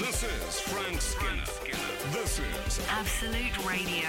[0.00, 1.44] This is Frank Skinner.
[2.10, 4.08] This is Absolute Radio.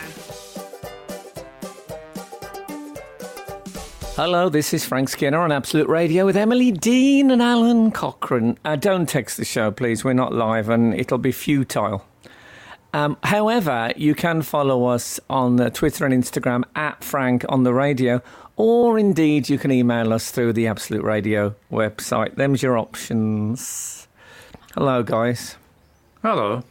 [4.16, 8.58] Hello, this is Frank Skinner on Absolute Radio with Emily Dean and Alun Cochrane.
[8.64, 10.06] Uh, don't text the show, please.
[10.06, 12.06] We're not live and it'll be futile.
[12.94, 17.74] Um, however, you can follow us on uh, Twitter and Instagram at Frank on the
[17.74, 18.22] radio,
[18.56, 22.36] or indeed you can email us through the Absolute Radio website.
[22.36, 24.08] Them's your options.
[24.74, 25.58] Hello, guys.
[26.22, 26.64] Hello.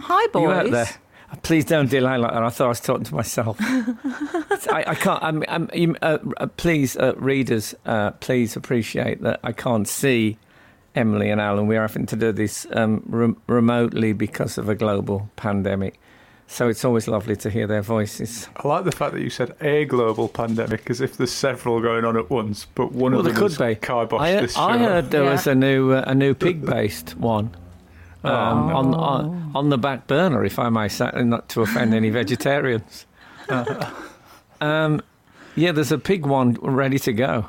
[0.00, 0.42] Hi, boys.
[0.42, 0.88] You out there?
[1.42, 2.42] Please don't delay like that.
[2.42, 3.56] I thought I was talking to myself.
[3.60, 5.22] I, I can't.
[5.22, 10.36] I'm, I'm, you, uh, uh, please, uh, readers, uh, please appreciate that I can't see
[10.94, 11.66] Emily and Alun.
[11.66, 15.98] We're having to do this um, rem- remotely because of a global pandemic.
[16.48, 18.46] So it's always lovely to hear their voices.
[18.56, 22.04] I like the fact that you said a global pandemic as if there's several going
[22.04, 23.74] on at once, but one Well, of them could has be.
[23.76, 24.60] kiboshed I, this show.
[24.60, 25.32] I heard there Yeah.
[25.32, 27.56] was a new uh, a new pig-based one.
[28.24, 32.08] Um, on, on on the back burner, if I may say, not to offend any
[32.20, 33.04] vegetarians.
[34.60, 35.00] um,
[35.56, 37.46] yeah, there's a pig one ready to go.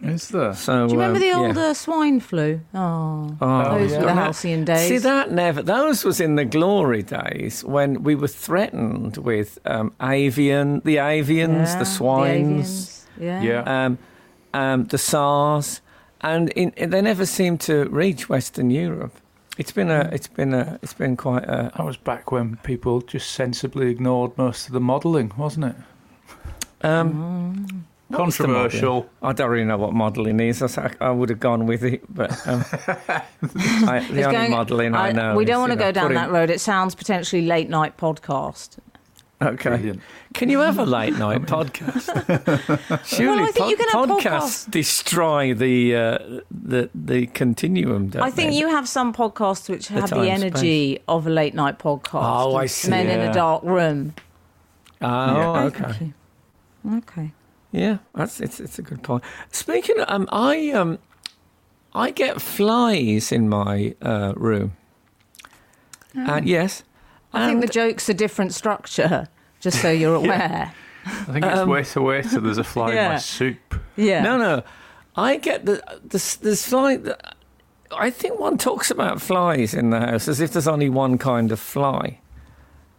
[0.00, 0.52] Is there?
[0.54, 1.36] So Do you remember um, the yeah.
[1.38, 2.60] old uh, swine flu?
[2.74, 3.98] Oh, Oh, those yeah.
[4.00, 4.88] were the halcyon days.
[4.88, 5.62] See that never.
[5.62, 11.66] Those was in the glory days when we were threatened with um, avian, the avians,
[11.66, 13.04] Yeah, the swines, avians.
[13.20, 13.42] Yeah.
[13.42, 13.84] Yeah.
[13.84, 13.98] um,
[14.54, 15.80] um, the SARS,
[16.20, 19.14] and in, they never seemed to reach Western Europe.
[19.62, 21.70] It's been a, it's been a, it's been quite a.
[21.76, 25.76] That was back when people just sensibly ignored most of the modelling, wasn't it?
[26.84, 29.08] Um, what was the Controversial.
[29.22, 30.60] I don't really know what modelling is.
[31.00, 35.36] I would have gone with it, but um, I, the It's only modelling I, know.
[35.36, 36.50] we don't want to you know, go down putting- that road.
[36.50, 38.78] It sounds potentially late night podcast.
[39.42, 39.70] Okay.
[39.70, 40.00] Brilliant.
[40.34, 42.06] Can you have a late night podcast?
[43.04, 46.18] Surely Well, I think you can have podcasts destroy the uh,
[46.50, 48.08] the the continuum.
[48.08, 48.58] Don't I think they?
[48.58, 52.22] you have some podcasts which have time, the energy of a late night podcast.
[52.22, 54.14] Oh, I see, Men in a dark room.
[55.00, 55.62] Oh, Yeah.
[55.64, 56.12] okay.
[56.98, 57.32] Okay.
[57.72, 59.24] Yeah, that's it's it's a good point.
[59.50, 60.98] Speaking, of, um, I um,
[61.94, 64.72] I get flies in my uh, room.
[66.14, 66.82] And yes,
[67.32, 69.28] I think the joke's a different structure,
[69.62, 70.72] just so you're aware.
[71.06, 73.74] I think it's waiter, waiter, there's a fly in my soup.
[73.96, 74.22] yeah.
[74.22, 74.62] No, no.
[75.16, 76.98] I get the the there's fly.
[77.90, 81.52] I think one talks about flies in the house as if there's only one kind
[81.52, 82.18] of fly,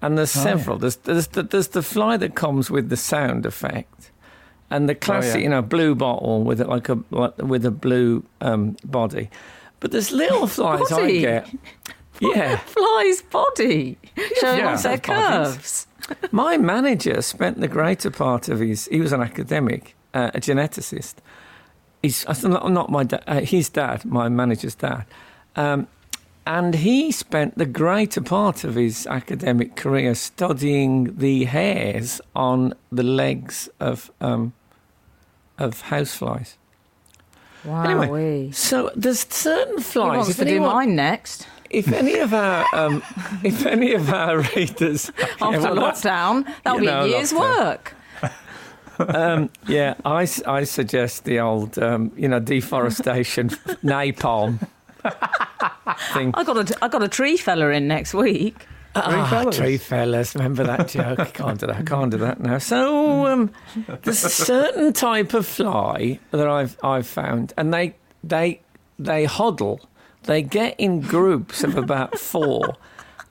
[0.02, 0.78] and there's several.
[0.78, 4.12] There's there's the, there's the fly that comes with the sound effect,
[4.70, 5.44] and the classic, yeah.
[5.44, 9.30] you know, blue bottle with it like a like, with a blue um, body.
[9.80, 11.50] But there's little flies I get.
[12.20, 13.98] Yeah, Fly's body,
[14.40, 14.74] showing Yeah.
[14.74, 15.88] off their Have bodies.
[16.32, 18.88] My manager spent the greater part of his.
[18.88, 21.16] He was an academic, uh, a geneticist.
[22.02, 23.24] He's said, not, not my dad.
[23.28, 25.06] Uh, his dad, my manager's dad,
[25.56, 25.88] um,
[26.46, 33.04] and he spent the greater part of his academic career studying the hairs on the
[33.04, 34.52] legs of um,
[35.58, 36.56] of houseflies.
[37.64, 37.84] Wow.
[37.84, 40.16] Anyway, So there's certain he flies.
[40.18, 41.48] wants if to do anyone- mine next.
[41.74, 43.04] If any of our um,
[43.44, 45.12] if any of our readers
[45.42, 47.58] After Yeah, well, lockdown, that'll be know, a year's lockdown.
[47.60, 47.96] work.
[49.00, 50.26] um, yeah, I
[50.66, 53.50] suggest the old um, you know deforestation
[53.84, 54.60] napalm
[56.14, 56.32] thing.
[56.36, 58.68] I got a I got a tree fella in next week.
[58.96, 59.58] Ah, fellas.
[59.58, 61.20] tree fellas, remember that joke?
[61.20, 61.78] I can't do that.
[61.78, 62.60] I can't do that now.
[62.60, 63.52] So um,
[64.04, 68.62] there's a certain type of fly that I've I've found, and they they
[69.00, 69.82] they huddle.
[70.24, 72.76] They get in groups of about four,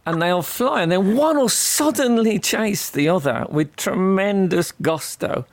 [0.04, 5.46] and they'll fly, and then one will suddenly chase the other with tremendous gusto.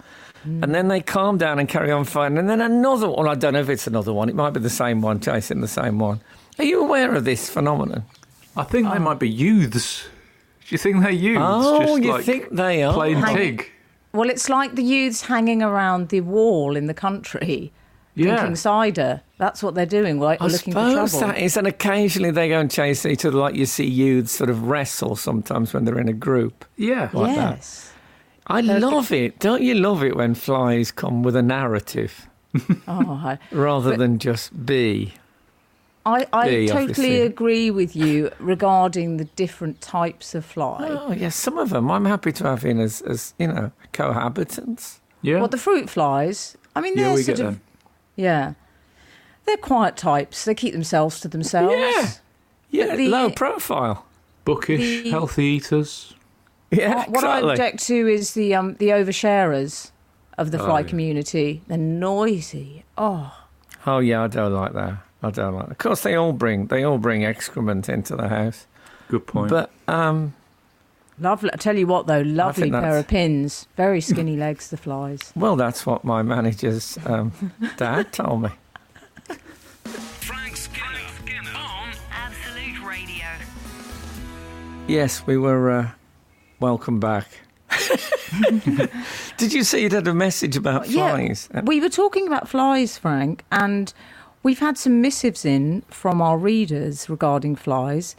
[0.48, 0.64] Mm.
[0.64, 2.38] And then they calm down and carry on flying.
[2.38, 4.70] And then another one, I don't know if it's another one, it might be the
[4.70, 6.22] same one chasing the same one.
[6.58, 8.04] Are you aware of this phenomenon?
[8.56, 10.04] I think they um, might be youths.
[10.68, 11.42] Do you think they're youths?
[11.44, 12.94] Oh, Just you like think they are?
[12.94, 13.72] plain Hang- pig?
[14.12, 17.72] Well, it's like the youths hanging around the wall in the country,
[18.20, 18.36] Yeah.
[18.38, 19.22] drinking cider.
[19.38, 20.20] That's what they're doing.
[20.20, 21.28] Like I looking for suppose trouble.
[21.34, 24.50] that is, and occasionally they go and chase each other, like you see youths sort
[24.50, 26.66] of wrestle sometimes when they're in a group.
[26.78, 27.10] Yeah.
[27.14, 27.56] like that.
[27.58, 27.94] yes.
[28.48, 29.40] I love it.
[29.40, 32.28] Don't you love it when flies come with a narrative
[32.88, 35.14] Oh, I, rather But- than just be?
[36.06, 37.22] I, I Bee, totally obviously.
[37.22, 40.88] agree with you regarding the different types of fly.
[40.90, 45.00] Oh, yes, some of them I'm happy to have in as, as you know, cohabitants.
[45.22, 45.40] Yeah.
[45.40, 46.58] Well, the fruit flies.
[46.76, 47.62] I mean, yeah, they're we sort get of them.
[48.20, 48.54] Yeah.
[49.46, 50.46] They're quiet types.
[50.46, 51.74] They keep themselves to themselves.
[51.76, 52.12] Yeah.
[52.70, 54.06] Yeah, the- low profile.
[54.46, 56.14] Bookish, the- healthy eaters.
[56.72, 59.90] Yeah, What, what I object to is the um, the oversharers
[60.38, 60.88] of the Oh, fly yeah.
[60.88, 61.62] community.
[61.68, 62.84] They're noisy.
[62.98, 63.36] Oh,
[63.88, 64.98] Oh yeah, I don't like that.
[65.24, 65.72] I don't like.
[65.72, 68.68] Of course, they all bring they all bring excrement into the house.
[69.08, 69.50] Good point.
[69.50, 70.36] But um,
[71.20, 71.50] Lovely.
[71.54, 73.68] I tell you what, though, lovely pair that's- of pins.
[73.76, 75.34] Very skinny legs, the flies.
[75.36, 77.32] well, that's what my manager's um,
[77.78, 78.50] dad told me.
[79.84, 83.26] Frank Skinner, on Absolute Radio.
[84.88, 85.70] Yes, we were.
[85.72, 85.92] Uh,
[86.60, 87.28] welcome back.
[89.38, 91.50] Did you see it had a message about flies?
[91.54, 93.94] Yeah, we were talking about flies, Frank, and
[94.44, 98.16] we've had some missives in from our readers regarding flies.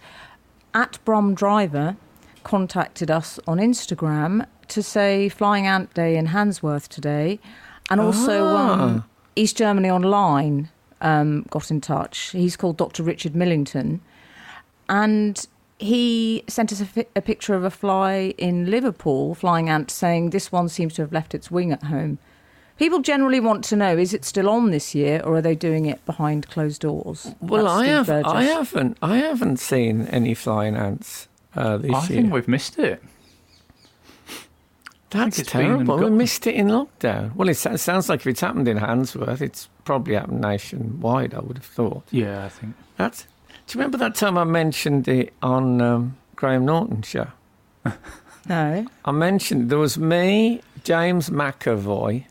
[0.73, 1.97] At Brom Driver
[2.43, 7.39] contacted us on Instagram to say Flying Ant Day in Handsworth today,
[7.91, 9.05] and also um,
[9.37, 10.69] East Germany Online
[11.01, 12.31] um, got in touch.
[12.31, 13.03] He's called Dr.
[13.03, 14.01] Richard Millington,
[14.89, 15.47] and
[15.79, 20.31] he sent us a, fi- a picture of a fly in Liverpool, flying ant, saying
[20.31, 22.19] this one seems to have left its wing at home.
[22.79, 25.87] People generally want to know: is it still on this year, or are they doing
[25.87, 27.35] it behind closed doors?
[27.41, 28.07] Well, That's I Steve have.
[28.07, 28.33] Burgess.
[28.33, 28.99] I haven't.
[29.03, 32.06] I haven't seen any flying ants uh, this I year.
[32.06, 33.02] think we've missed it.
[35.11, 36.11] That's it's been and terrible.
[36.11, 37.35] We missed it in lockdown.
[37.35, 41.35] Well, it, sounds like if it's happened in Handsworth, it's probably happened nationwide.
[41.35, 42.05] I would have thought.
[42.12, 42.75] Yeah, I think.
[42.97, 43.23] That's.
[43.67, 47.29] Do you remember that time I mentioned it on um, Graham Norton show?
[48.49, 52.25] No, I mentioned there was me, James McAvoy.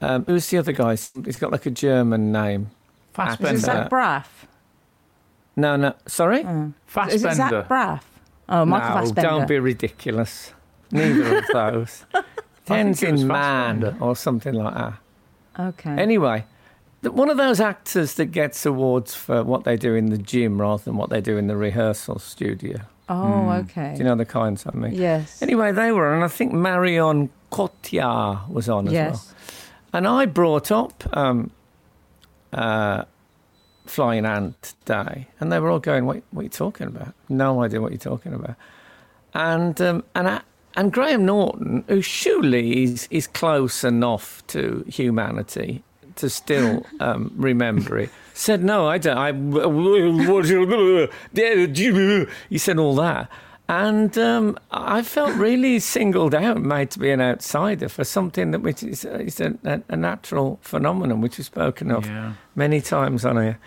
[0.00, 0.92] Um, who's the other guy?
[0.92, 2.62] He's got like a German name.
[2.62, 3.58] is it Fassbender.
[3.58, 4.26] Zach Braff?
[5.54, 5.94] No, no.
[6.06, 6.42] Sorry.
[6.44, 6.72] Oh.
[7.08, 7.66] Is it Zach Fassbender.
[7.68, 8.02] Braff?
[8.48, 9.28] Oh, Michael no, Fassbender.
[9.30, 10.52] don't be ridiculous.
[10.92, 12.04] Neither of those.
[12.64, 14.94] Tens in man or something like that.
[15.58, 15.90] Okay.
[15.90, 16.44] Anyway,
[17.02, 20.82] one of those actors that gets awards for what they do in the gym rather
[20.84, 22.78] than what they do in the rehearsal studio.
[23.08, 23.92] oh, okay.
[23.92, 24.94] Do you know the kinds I mean?
[24.94, 25.40] Yes.
[25.42, 29.02] Anyway, they were, and I think Marion Cotillard was on as well.
[29.10, 29.34] yes.
[29.92, 31.50] And I brought up um,
[32.52, 33.04] uh,
[33.86, 37.14] Flying Ant Day, and they were all going, "What, what are you talking about?
[37.28, 38.56] No idea what you're talking about."
[39.34, 40.40] And um, and I,
[40.76, 45.82] and Graham Norton, who surely is is close enough to humanity
[46.16, 49.18] to still um, remember it, said, "No, I don't.
[49.18, 49.32] I
[52.48, 53.30] he said all that."
[53.68, 58.60] And um, I felt really singled out, made to be an outsider for something that
[58.60, 59.54] which is, is a,
[59.88, 62.34] a, natural phenomenon, which is spoken of Yeah.
[62.54, 63.58] many times on here.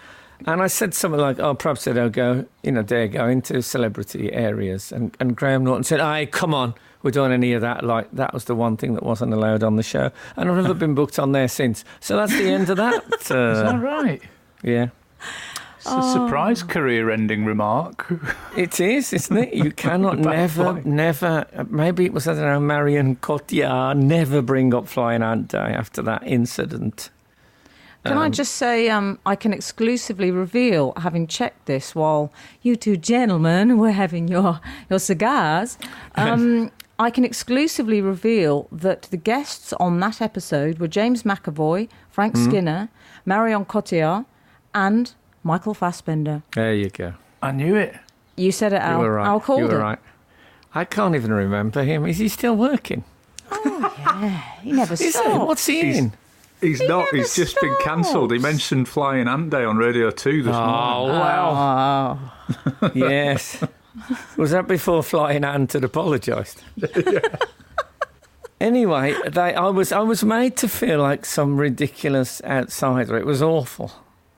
[0.46, 3.62] And I said something like, "Oh, perhaps they don't go, you know, dare go into
[3.62, 7.84] celebrity areas." And, and Graham Norton said, "Aye, come on, we're doing any of that.
[7.84, 10.74] Like that was the one thing that wasn't allowed on the show, and I've never
[10.86, 11.84] been booked on there since.
[12.00, 14.22] So that's the end of that Uh, right?
[14.64, 14.88] yeah,
[15.80, 18.12] It's a surprise career-ending remark.
[18.58, 19.54] it is, isn't it?
[19.54, 20.86] You cannot never, point.
[20.86, 21.46] never.
[21.70, 23.98] Maybe it was I don't know, Marion Cotillard.
[23.98, 27.10] Never bring up Flying Ant Day after that incident.
[28.06, 32.32] Can I Um, just say, um, I can exclusively reveal, having checked this while
[32.62, 34.60] you two gentlemen were having your,
[34.90, 35.78] your cigars,
[36.16, 42.36] um, I can exclusively reveal that the guests on that episode were James McAvoy, Frank
[42.36, 42.44] Hmm?
[42.46, 42.90] Skinner,
[43.26, 44.26] Marion Cotillard,
[44.74, 45.14] and
[45.44, 46.44] Michael Fassbender.
[46.54, 47.14] There you go.
[47.42, 47.96] I knew it.
[48.36, 49.00] You said it, You Al.
[49.00, 49.28] were right.
[49.28, 49.82] Al called you were it.
[49.82, 50.00] right.
[50.74, 52.06] I can't even remember him.
[52.06, 53.04] Is he still working?
[53.52, 54.42] Oh, yeah.
[54.62, 55.48] He never Is stopped.
[55.48, 56.14] What's he He's- in?
[56.62, 57.06] He's not.
[57.06, 58.34] never He's just been cancelled.
[58.34, 61.20] He mentioned Flying Ant Day on Radio 2 this Oh, morning.
[61.20, 62.32] well.
[62.82, 63.64] Oh, yes.
[64.36, 66.62] Was that before Flying Ant had apologised?
[68.62, 73.18] anyway, they, I was I was made to feel like some ridiculous outsider.
[73.18, 73.92] It was awful.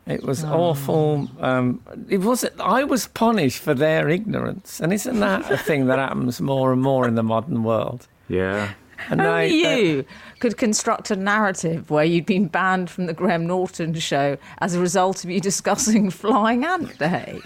[0.08, 1.30] It was awful.
[1.40, 2.44] Um, it was.
[2.60, 6.82] I was punished for their ignorance, and isn't that a thing that happens more and
[6.82, 8.08] more in the modern world?
[8.28, 8.74] Yeah.
[9.10, 10.06] And Only they- you
[10.40, 14.80] could construct a narrative where you'd been banned from the Graham Norton show as a
[14.80, 17.40] result of you discussing Flying Ant Day.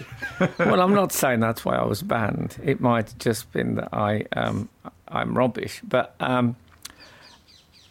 [0.58, 2.58] well, I'm not saying that's why I was banned.
[2.62, 4.68] It might have just been that I um,
[5.08, 6.56] I'm rubbish, but um,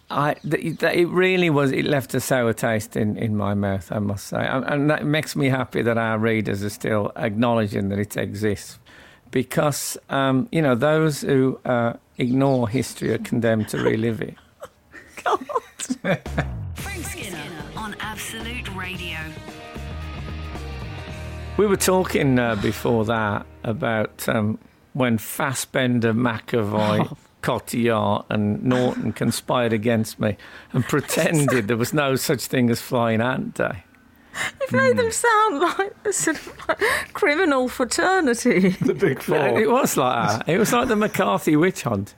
[0.10, 1.72] I th- th- it really was.
[1.72, 3.92] It left a sour taste in, in my mouth.
[3.92, 7.90] I must say, and, and that makes me happy that our readers are still acknowledging
[7.90, 8.78] that it exists,
[9.32, 14.36] because um, you know those who uh, ignore history are condemned to relive it.
[15.24, 15.46] God.
[16.76, 19.18] Frank Skinner on Absolute Radio.
[21.58, 24.60] We were talking uh, before that about um,
[24.94, 30.36] when Fassbender, McAvoy, Cotillard, and Norton conspired against me
[30.74, 33.84] and pretended there was no such thing as Flying Ant Day.
[34.60, 38.70] You've made them sound like a sort of like criminal fraternity.
[38.82, 39.60] The Big Four.
[39.60, 40.50] It was like that.
[40.50, 42.16] It was like the McCarthy witch hunt,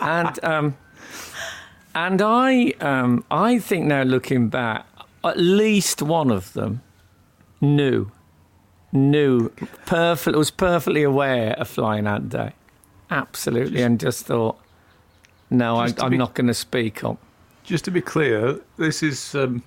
[0.00, 0.76] and um,
[1.94, 4.86] and I um, I think now looking back,
[5.22, 6.82] at least one of them
[7.60, 8.10] knew,
[8.92, 9.50] knew,
[9.86, 12.52] perfect, was perfectly aware of Flying Ant Day,
[13.14, 14.58] absolutely, and just thought,
[15.50, 17.18] no, I, Just to I'm be- not going to speak up.
[17.62, 19.62] Just to be clear, this is um,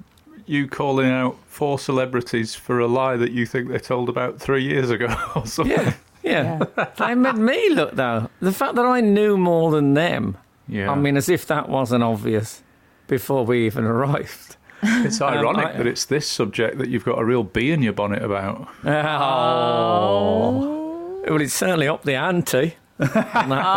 [0.46, 4.64] you calling out four celebrities for a lie that you think they told about three
[4.64, 5.76] years ago or something.
[6.24, 6.86] Yeah, yeah.
[6.98, 8.30] they made me look though.
[8.42, 10.38] The fact that I knew more than them.
[10.68, 10.92] Yeah.
[10.92, 12.62] I mean, as if that wasn't obvious
[13.08, 14.58] before we even arrived.
[14.84, 17.94] it's ironic I- that it's this subject that you've got a real bee in your
[17.94, 18.68] bonnet about.
[19.78, 21.24] Oh.
[21.28, 22.76] Well, it's certainly up the ante.
[23.00, 23.68] On that performance.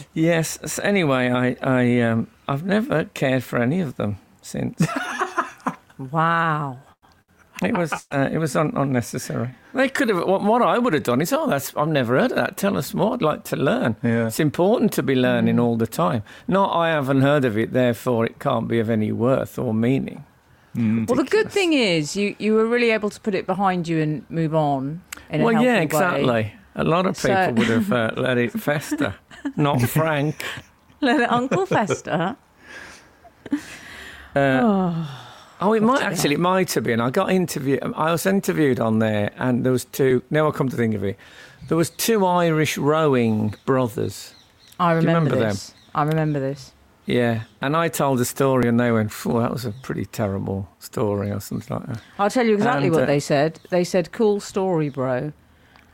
[0.00, 0.04] Oh.
[0.14, 0.58] Yes.
[0.64, 4.86] so anyway, I, I, um, I've never cared for any of them since.
[5.98, 6.78] Wow.
[7.62, 9.48] It was, uh, it was un- unnecessary.
[9.72, 10.18] They could have.
[10.26, 12.58] What, what I would have done is, oh, that's I've never heard of that.
[12.58, 13.14] Tell us more.
[13.14, 13.96] I'd like to learn.
[14.02, 14.26] Yeah.
[14.26, 16.22] It's important to be learning all the time.
[16.46, 20.24] Not I haven't heard of it, therefore it can't be of any worth or meaning.
[20.74, 24.02] Well, the good thing is you, you were really able to put it behind you
[24.02, 25.00] and move on.
[25.30, 26.26] In a well, yeah, exactly.
[26.26, 26.54] Way.
[26.78, 29.14] A lot of people So- would have uh, let it fester.
[29.56, 30.44] Not Frank.
[31.00, 32.36] Let it Uncle Fester.
[34.34, 35.06] Uh,
[35.60, 36.34] oh, it might actually.
[36.34, 37.00] It might have been.
[37.00, 37.80] I got interviewed.
[37.82, 40.22] I was interviewed on there, and there was two.
[40.30, 41.16] Now I come to think of it,
[41.68, 44.34] there was two Irish rowing brothers.
[44.78, 45.56] I remember, remember them?
[45.94, 46.72] I remember this.
[47.06, 50.68] Yeah, and I told the story, and they went, "Phew, that was a pretty terrible
[50.80, 52.00] story," or something like that.
[52.18, 53.60] I'll tell you exactly And, what uh, they said.
[53.70, 55.32] They said, "Cool story, bro."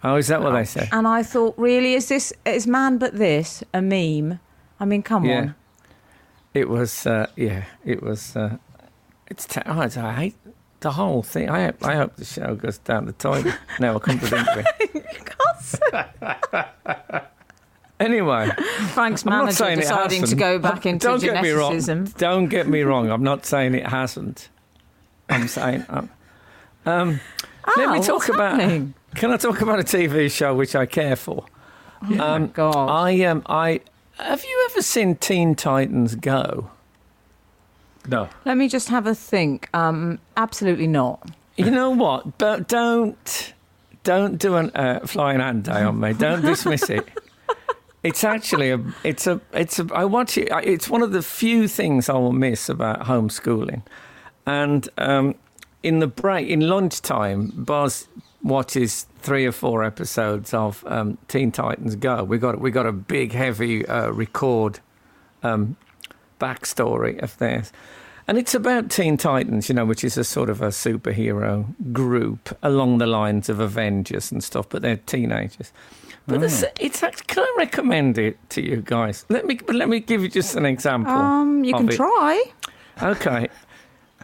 [0.04, 0.88] Oh, is that what they said?
[0.92, 4.40] And I thought, really, is this is man but this a meme?
[4.80, 5.38] I mean, come Yeah.
[5.40, 5.54] on.
[6.54, 7.06] It was.
[7.06, 8.36] Uh, yeah, it was.
[8.36, 8.56] Uh,
[9.28, 9.46] it's.
[9.46, 10.36] Te- oh, it's- I hate
[10.80, 11.48] the whole thing.
[11.48, 13.54] I hope, I hope the show goes down the toilet.
[13.80, 14.66] no, I come to think of it.
[18.00, 18.50] Anyway,
[18.94, 21.78] Frank's I'm not manager saying deciding to go back into don't get me wrong.
[22.18, 23.08] Don't get me wrong.
[23.08, 24.48] I'm not saying it hasn't.
[25.28, 25.84] I'm saying.
[25.88, 26.10] Um,
[26.84, 27.20] um,
[27.76, 28.58] let me talk what's about.
[28.58, 28.94] happening?
[29.14, 31.44] Can I talk about a TV show which I care for?
[32.18, 32.88] Um, God.
[32.88, 33.80] I um, I
[34.18, 36.70] have you ever seen Teen Titans Go?
[38.08, 38.28] No.
[38.44, 39.68] Let me just have a think.
[39.74, 41.30] Um, absolutely not.
[41.56, 42.38] You know what?
[42.38, 43.54] But don't
[44.02, 46.12] don't do an uh, flying ant day on me.
[46.12, 47.08] Don't dismiss it.
[48.02, 50.48] It's actually a it's a it's a I watch it.
[50.64, 53.82] It's one of the few things I will miss about homeschooling,
[54.44, 55.36] and um,
[55.84, 58.08] in the break in lunchtime, Buzz
[58.42, 62.24] watches three or four episodes of um, Teen Titans Go.
[62.24, 64.80] We got we got a big heavy uh, record
[65.42, 65.76] um,
[66.40, 67.72] backstory of theirs.
[68.28, 72.56] And it's about Teen Titans, you know, which is a sort of a superhero group
[72.62, 75.72] along the lines of Avengers and stuff, but they're teenagers.
[76.28, 76.42] But
[76.78, 79.26] it's actually, can I recommend it to you guys?
[79.28, 81.12] Let me let me give you just an example.
[81.12, 81.96] Um, you can it.
[81.96, 82.44] try.
[83.02, 83.48] Okay.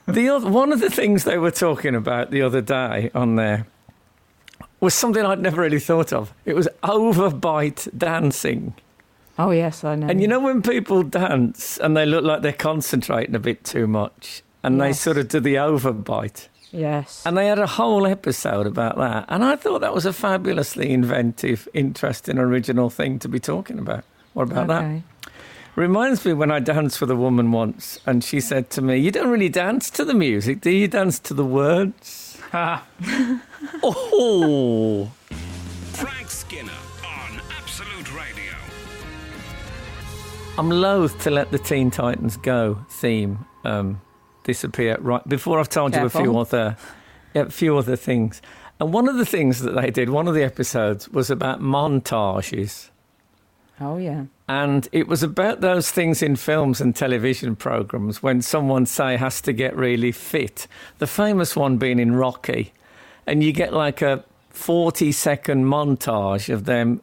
[0.06, 3.66] The other, one of the things they were talking about the other day on there
[4.80, 6.32] was something I'd never really thought of.
[6.44, 8.75] It was overbite dancing.
[9.38, 10.08] Oh yes, I know.
[10.08, 13.87] And you know when people dance and they look like they're concentrating a bit too
[13.87, 16.49] much and they sort of do the overbite.
[16.73, 17.23] Yes.
[17.25, 19.25] And they had a whole episode about that.
[19.28, 24.04] And I thought that was a fabulously inventive, interesting, original thing to be talking about.
[24.35, 25.02] What about that?
[25.76, 29.12] Reminds me when I danced with a woman once and she said to me, You
[29.12, 32.27] don't really dance to the music, do you dance to the words?
[33.82, 35.10] Oh,
[35.92, 36.72] Frank Skinner
[37.04, 38.54] on Absolute Radio.
[40.56, 44.00] I'm loath to let the Teen Titans Go theme um,
[44.44, 46.76] disappear right before I've told you a few other,
[47.34, 48.40] yeah, a few other things.
[48.80, 52.90] And one of the things that they did, one of the episodes was about montages.
[53.80, 54.24] Oh yeah.
[54.48, 59.42] And it was about those things in films and television programs when someone, say, has
[59.42, 60.66] to get really fit.
[60.98, 62.72] The famous one being in Rocky.
[63.26, 67.02] And you get like a 40 second montage of them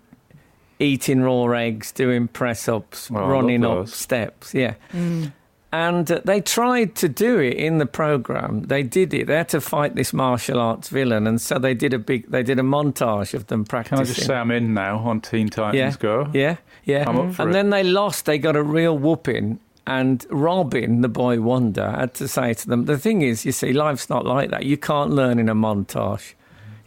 [0.79, 4.53] eating raw eggs, doing press ups, Well, oh, I love running up steps.
[4.53, 4.73] Yeah.
[4.91, 5.31] Mm.
[5.75, 8.63] And uh, they tried to do it in the program.
[8.63, 9.27] They did it.
[9.27, 12.31] They had to fight this martial arts villain, and so they did a big.
[12.31, 13.97] They did a montage of them practicing.
[13.97, 14.05] Can.
[14.05, 15.99] I just say I'm in now on Teen Titans Yeah.
[15.99, 16.29] Go?
[16.33, 16.55] Yeah,
[16.85, 17.03] yeah.
[17.09, 17.53] I'm up for and it.
[17.53, 18.23] then they lost.
[18.25, 19.59] They got a real whooping.
[19.87, 23.71] And Robin, the boy wonder, had to say to them, the thing is, you see,
[23.73, 24.63] life's not like that.
[24.63, 26.33] You can't learn in a montage.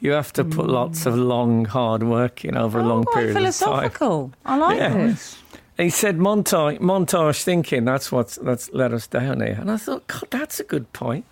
[0.00, 3.30] You have to put lots of long, hard work in over a long oh, period
[3.30, 3.42] of time.
[3.42, 4.32] philosophical.
[4.44, 4.94] I like Yeah.
[4.94, 5.38] this.
[5.78, 9.56] He said montage, montage thinking, that's what's that's let us down here.
[9.60, 11.24] And I thought, God, that's a good point.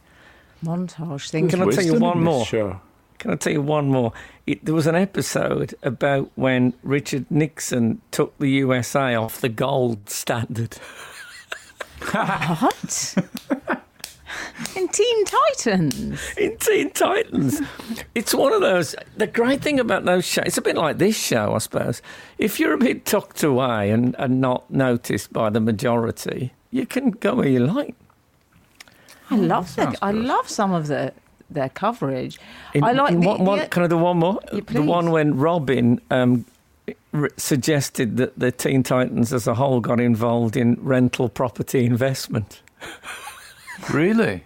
[0.64, 1.58] Montage thinking.
[1.58, 2.46] Can I tell you one more?
[2.46, 2.80] Show.
[3.18, 4.12] Can I tell you one more?
[4.46, 10.08] It, there was an episode about when Richard Nixon took the USA off the gold
[10.08, 10.76] standard.
[12.12, 13.16] What?
[14.76, 16.20] In Teen Titans.
[16.38, 17.60] in Teen Titans.
[18.14, 18.94] It's one of those.
[19.16, 22.00] The great thing about those shows, it's a bit like this show, I suppose.
[22.38, 27.10] If you're a bit tucked away and, and not noticed by the majority, you can
[27.10, 27.94] go where you like.
[29.30, 31.12] I love the, sounds I love some of the
[31.50, 32.38] their coverage.
[32.74, 34.40] In, I like in the, one, one, the- Can I do one more?
[34.52, 36.44] Yeah, the one when Robin um,
[37.12, 42.62] r- suggested that the Teen Titans as a whole got involved in rental property investment.
[43.92, 44.44] Really?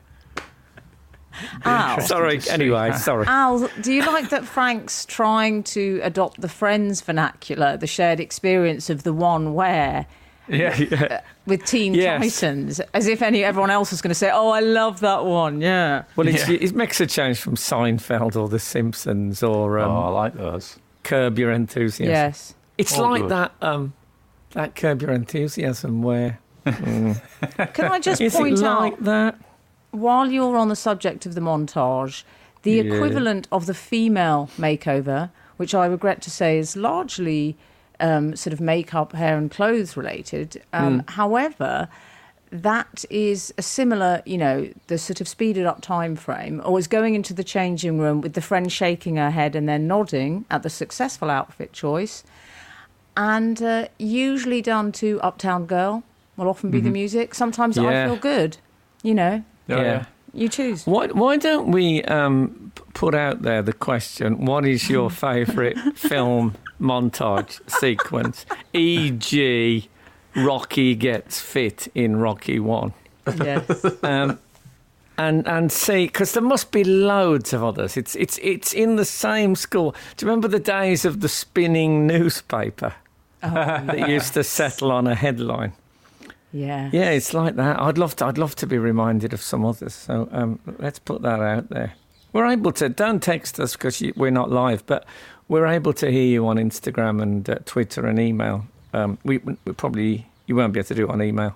[1.64, 2.00] Al.
[2.02, 3.24] Sorry, anyway, sorry.
[3.26, 8.90] Al, do you like that Frank's trying to adopt the Friends vernacular, the shared experience
[8.90, 10.06] of the one where
[10.48, 11.20] Yeah, yeah.
[11.46, 12.40] with Teen Yes.
[12.40, 15.60] Titans, as if any everyone else was going to say, "Oh, I love that one."
[15.60, 16.02] Yeah.
[16.16, 16.58] Well, it's, Yeah.
[16.60, 20.78] it makes a change from Seinfeld or The Simpsons or um, oh, I like those.
[21.04, 22.12] Curb Your Enthusiasm.
[22.12, 22.54] Yes.
[22.76, 23.30] It's All like good.
[23.30, 23.94] that um,
[24.52, 26.40] that Curb Your Enthusiasm where.
[26.66, 27.72] Mm.
[27.74, 29.36] Can I just Is point it out that?
[29.90, 32.22] while you're on the subject of the montage,
[32.62, 32.82] the Yeah.
[32.94, 37.56] equivalent of the female makeover, which I regret to say is largely
[37.98, 40.62] um, sort of makeup, hair, and clothes related.
[40.72, 41.88] Um, However,
[42.50, 46.86] that is a similar, you know, the sort of speeded up time frame, or is
[46.88, 50.62] going into the changing room with the friend shaking her head and then nodding at
[50.62, 52.24] the successful outfit choice,
[53.16, 56.02] and uh, usually done to Uptown Girl.
[56.40, 57.34] Will often be the music.
[57.34, 58.56] Sometimes I feel good,
[59.02, 59.44] you know.
[59.68, 60.06] Oh, Yeah.
[60.32, 60.86] You choose.
[60.86, 66.54] Why, why don't we um, put out there the question what is your favourite film
[66.80, 68.46] montage sequence?
[68.72, 69.88] E.g.,
[70.34, 72.94] Rocky gets fit in Rocky 1.
[73.36, 73.84] Yes.
[74.02, 74.38] um,
[75.18, 77.98] and and see because there must be loads of others.
[77.98, 79.94] It's it's it's in the same school.
[80.16, 82.94] Do you remember the days of the spinning newspaper
[83.42, 85.72] that used to settle on a headline?
[86.52, 86.90] Yeah.
[86.92, 87.80] Yeah, it's like that.
[87.80, 88.26] I'd love to.
[88.26, 89.94] I'd love to be reminded of some others.
[89.94, 91.92] So um, let's put that out there.
[92.32, 92.88] We're able to.
[92.88, 95.04] Don't text us because we're not live, but
[95.48, 98.66] we're able to hear you on Instagram and uh, Twitter and email.
[98.92, 101.54] Um, we, we probably you won't be able to do it on email.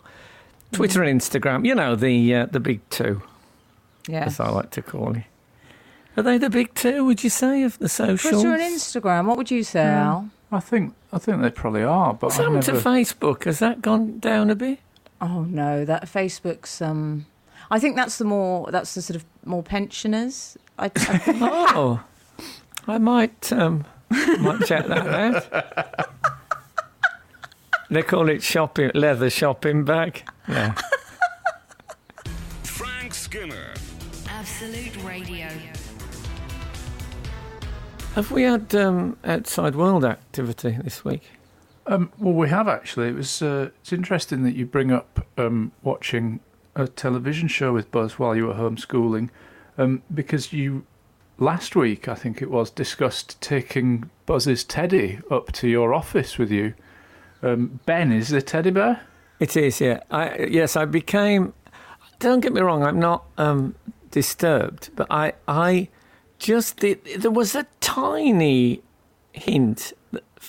[0.73, 1.67] Twitter and Instagram.
[1.67, 3.23] You know the uh, the big two,
[4.09, 4.25] Yeah.
[4.25, 5.25] as I like to call it.
[6.17, 7.05] Are they the big two?
[7.05, 8.43] Would you say of the socials?
[8.43, 9.27] Twitter and Instagram.
[9.27, 10.31] What would you say, Al?
[10.53, 12.73] I think I think they probably are, but What's I've happened to.
[12.73, 13.45] Facebook?
[13.45, 14.79] Has that gone down a bit?
[15.25, 16.83] Oh no, that Facebook's.
[16.83, 17.25] Um,
[17.71, 18.71] I think that's the more.
[18.71, 20.59] That's the sort of more pensioners.
[20.79, 21.71] I, I.
[21.75, 22.05] Oh,
[22.87, 26.11] I might um, might check that out.
[27.91, 30.29] They call it shopping leather shopping bag.
[30.47, 30.75] Yeah.
[32.63, 33.73] Frank Skinner.
[34.29, 35.49] Absolute Radio.
[38.15, 41.23] Have we had um, outside world activity this week?
[41.87, 43.09] Um, well, we have actually.
[43.09, 43.43] It was.
[43.43, 46.41] Uh, it's interesting that you bring up um, watching
[46.75, 49.31] a television show with Buzz while you were homeschooling,
[49.79, 50.85] um, because you
[51.39, 56.51] last week I think it was discussed taking Buzz's teddy up to your office with
[56.51, 56.75] you.
[57.43, 59.03] Um, ben is the teddy bear.
[59.41, 60.01] It is, yeah.
[60.11, 61.53] I, yes, I became.
[62.19, 62.83] Don't get me wrong.
[62.83, 63.75] I'm not um,
[64.11, 65.89] disturbed, but I, I
[66.39, 68.81] just did, there was a tiny
[69.33, 69.93] hint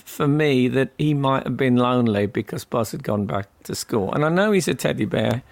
[0.06, 4.14] for me that he might have been lonely because Buzz had gone back to school,
[4.14, 5.44] and I know he's a teddy bear,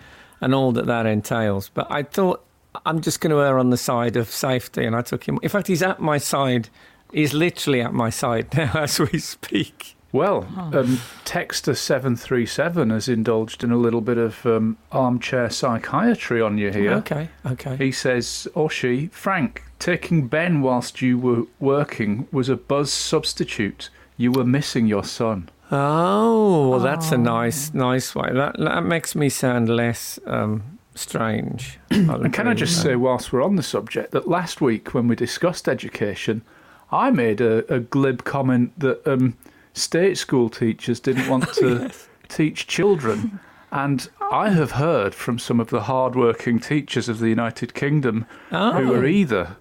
[0.41, 1.69] and all that that entails.
[1.69, 2.43] But I thought
[2.85, 5.39] I'm just going to err on the side of safety, and I took him.
[5.41, 6.69] In fact, he's at my side.
[7.11, 9.95] He's literally at my side now as we speak.
[10.11, 15.49] Well, um, Texter seven three seven has indulged in a little bit of um, armchair
[15.49, 16.93] psychiatry on you here.
[16.93, 17.77] Okay, okay.
[17.77, 23.89] He says, or she, Frank, taking Ben whilst you were working was a buzz substitute.
[24.23, 25.49] You were missing your son.
[25.69, 28.29] Oh, well, that's a nice, nice way.
[28.31, 31.77] That that makes me sound less um, strange.
[31.91, 35.15] And can I just say, whilst we're on the subject, that last week when we
[35.15, 36.41] discussed education,
[36.91, 39.35] I made a, a glib comment that um,
[39.73, 41.91] state school teachers didn't want to
[42.29, 43.39] teach children.
[43.71, 48.71] And I have heard from some of the hard-working teachers of the United Kingdom Oh.
[48.73, 49.57] who are either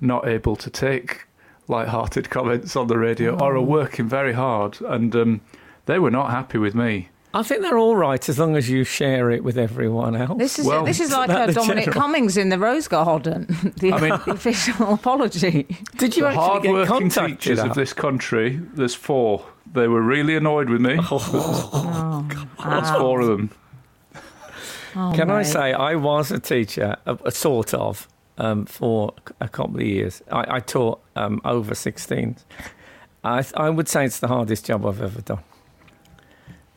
[0.00, 1.26] not able to take
[1.68, 5.40] light-hearted comments on the radio or are working very hard, and um,
[5.86, 7.08] they were not happy with me.
[7.34, 10.36] I think they're all right as long as you share it with everyone else.
[10.38, 13.46] This is Well, this is like that a Dominic general- Cummings in the Rose Garden.
[13.78, 15.66] The, I mean- the official apology.
[15.96, 17.38] Did you the actually get hard-working contacted?
[17.40, 19.46] teachers of this country, there's four.
[19.72, 20.98] They were really annoyed with me.
[21.10, 22.26] Oh,
[22.62, 23.50] That's four of them.
[24.94, 28.06] oh, Can I say I was a teacher, a, a sort of,
[28.42, 30.22] um, for a couple of years.
[30.30, 32.42] I, I taught um, over 16s.
[33.24, 35.38] I, I would say it's the hardest job I've ever done.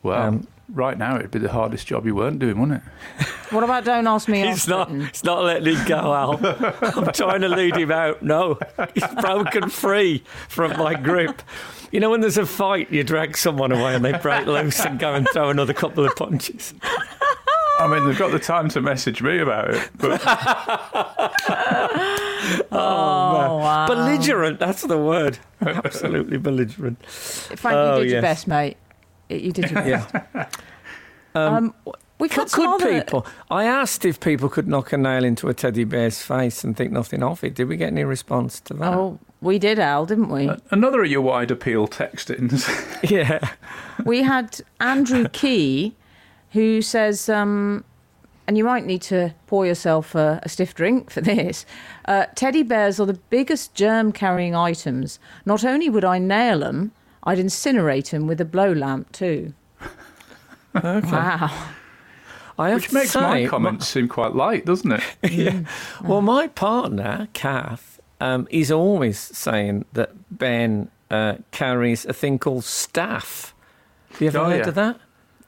[0.04, 3.26] Well, Um, right now it'd be the hardest job you weren't doing, wouldn't it?
[3.52, 4.42] What about don't ask me?
[4.48, 4.90] He's not.
[4.90, 5.08] Britain?
[5.08, 6.40] He's not letting it go, Al.
[6.82, 8.24] I'm trying to lead him out.
[8.24, 8.58] No,
[8.96, 11.44] he's broken free from my grip.
[11.92, 14.98] You know, when there's a fight, you drag someone away and they break loose and
[15.00, 16.74] go and throw another couple of punches.
[17.80, 20.22] I mean, they've got the time to message me about it, but
[22.72, 23.88] Oh, wow.
[23.88, 24.60] Belligerent.
[24.60, 25.40] That's the word.
[25.62, 27.04] Absolutely belligerent.
[27.06, 28.78] Frank, Oh, you did your best, mate.
[29.30, 30.14] You did your best.
[30.34, 30.48] Yeah.
[31.34, 31.74] Um,
[32.20, 33.26] we've Could, got some could other- people?
[33.52, 36.92] I asked if people could knock a nail into a teddy bear's face and think
[36.92, 37.56] nothing of it.
[37.56, 38.94] Did we get any response to that?
[38.94, 40.50] Oh, we did, Al, didn't we?
[40.72, 42.68] another of your wide appeal text-ins.
[43.04, 43.40] Yeah.
[44.06, 45.94] we had Andrew Key,
[46.56, 47.84] who says, um,
[48.48, 51.66] and you might need to pour yourself a, a stiff drink for this.
[52.06, 55.20] Uh, teddy bears are the biggest germ-carrying items.
[55.46, 56.92] Not only would I nail them,
[57.24, 59.54] I'd incinerate them with a blow lamp too.
[60.76, 61.10] Okay.
[61.12, 61.68] Wow.
[62.58, 65.04] I have Which makes say, my comments seem quite light, doesn't it?
[65.32, 65.62] yeah.
[66.04, 72.64] Well, my partner, Kath, um, is always saying that Ben uh, carries a thing called
[72.64, 73.54] staff.
[74.12, 74.68] Have you ever Oh, heard yeah.
[74.70, 75.00] of that?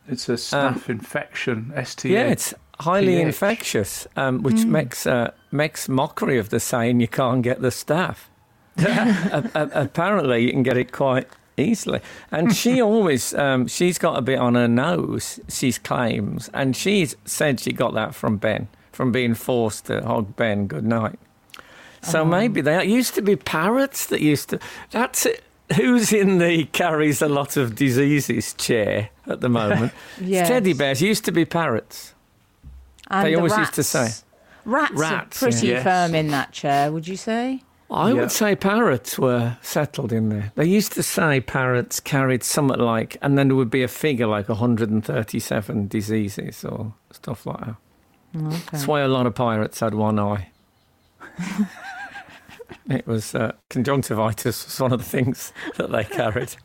[0.08, 2.10] It's a staph infection, STA.
[2.10, 3.26] Um, Yeah, it's highly PH.
[3.26, 8.30] infectious, um, which makes uh, makes mockery of the saying you can't get the staff."
[8.78, 12.00] A- a- apparently, you can get it quite easily.
[12.32, 15.40] And she always, um, she's got a bit on her nose.
[15.50, 20.36] She claims, and she's said she got that from Ben, from being forced to hog
[20.36, 21.18] Ben good night.
[22.04, 24.60] So maybe they used to be parrots that used to.
[24.92, 25.44] That's it.
[25.76, 29.92] Who's in the carries a lot of diseases chair at the moment?
[30.22, 30.48] Yes.
[30.48, 32.14] Teddy bears used to be parrots.
[33.10, 34.00] And They the always used to say.
[34.04, 34.24] rats.
[34.66, 35.74] Rats, Rats, are pretty yeah.
[35.76, 35.84] Yes.
[35.84, 37.62] firm in that chair, would you say?
[37.90, 38.14] I Yeah.
[38.22, 40.52] would say parrots were settled in there.
[40.56, 44.28] They used to say parrots carried something like, and then there would be a figure
[44.28, 47.76] like 137 diseases or stuff like that.
[48.36, 48.62] Mm, okay.
[48.72, 50.50] That's why a lot of pirates had one eye.
[52.90, 56.56] it was uh, conjunctivitis was one of the things that they carried.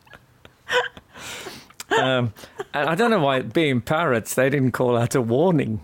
[1.97, 2.33] um,
[2.73, 5.81] and I don't know why, being parrots, they didn't call out a warning.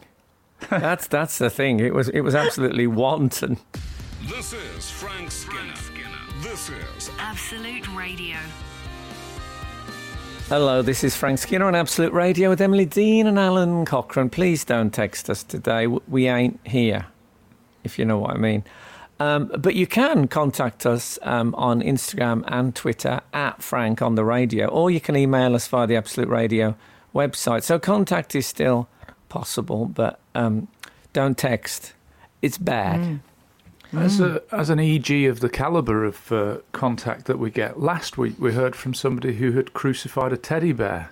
[0.69, 1.80] That's that's the thing.
[1.80, 3.58] It was it was absolutely wanton.
[4.28, 5.73] This is Frank Skinner.
[6.41, 8.38] This is Absolute Radio.
[10.47, 14.30] Hello, this is Frank Skinner on Absolute Radio with Emily Dean and Alun Cochrane.
[14.30, 15.86] Please don't text us today.
[15.86, 17.06] We ain't here,
[17.84, 18.63] if you know what I mean.
[19.19, 24.23] Um, but you can contact us um, on Instagram and Twitter at Frank on the
[24.23, 26.75] radio, or you can email us via the Absolute Radio
[27.13, 27.63] website.
[27.63, 28.88] So contact is still
[29.27, 30.69] possible, but um,
[31.12, 31.93] don't text.
[32.41, 33.19] It's bad.
[33.91, 38.17] As, a, as an EG of the calibre of uh, contact that we get, last
[38.17, 41.10] week we heard from somebody who had crucified a teddy bear,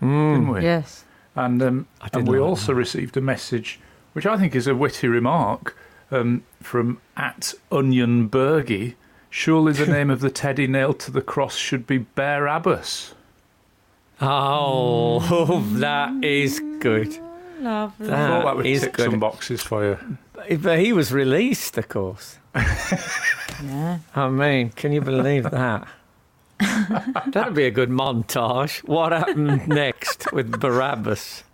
[0.00, 0.62] didn't we?
[0.62, 1.04] Yes.
[1.34, 3.80] And, um, and we like also received a message,
[4.12, 5.74] which I think is a witty remark,
[6.10, 8.94] um, from at Onion Bergie.
[9.30, 13.14] Surely the name of the teddy nailed to the cross should be Barabbas.
[14.20, 17.18] Oh, that is good.
[17.60, 18.08] Lovely.
[18.08, 19.10] I thought that That would is tick good.
[19.10, 20.18] some boxes for you.
[20.58, 22.38] But he was released, of course.
[22.54, 23.98] Yeah.
[24.16, 25.86] I mean, can you believe that?
[27.26, 28.78] That'd be a good montage.
[28.88, 31.44] What happened next with Barabbas?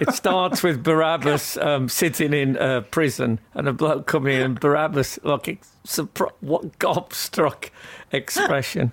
[0.00, 5.18] It starts with Barabbas um, sitting in uh, prison and a bloke coming in Barabbas
[5.22, 7.70] like, surpri- what gobstruck
[8.12, 8.92] expression.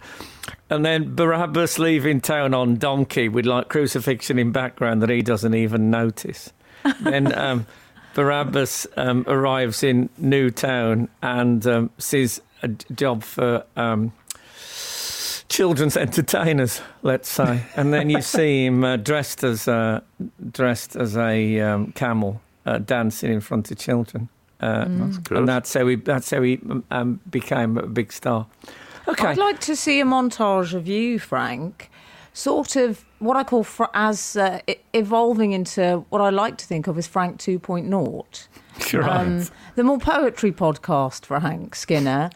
[0.70, 5.54] And then Barabbas leaving town on donkey with like crucifixion in background that he doesn't
[5.54, 6.52] even notice.
[7.02, 7.66] Then um,
[8.13, 14.13] Barabbas um, arrives in New Town and um, sees a job for um,
[15.54, 17.62] children's entertainers, let's say.
[17.76, 20.02] And then you see him uh, dressed as uh,
[20.52, 24.30] dressed as a um, camel uh, dancing in front of children.
[24.60, 25.38] Uh, That's good.
[25.38, 28.48] And that's how he that's how he um, became a big star.
[29.08, 29.28] Okay.
[29.28, 31.92] I'd like to see a montage of you, Frank,
[32.32, 34.62] sort of what I call fr- as uh,
[34.94, 38.48] evolving into what I like to think of as Frank 2.0.
[38.94, 39.10] Right.
[39.10, 42.30] Um, the more poetry podcast, Frank Skinner,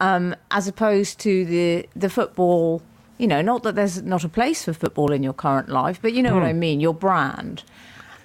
[0.00, 2.82] um, as opposed to the the football.
[3.16, 6.14] You know, not that there's not a place for football in your current life, but
[6.14, 6.80] you know what I mean.
[6.80, 7.62] Your brand,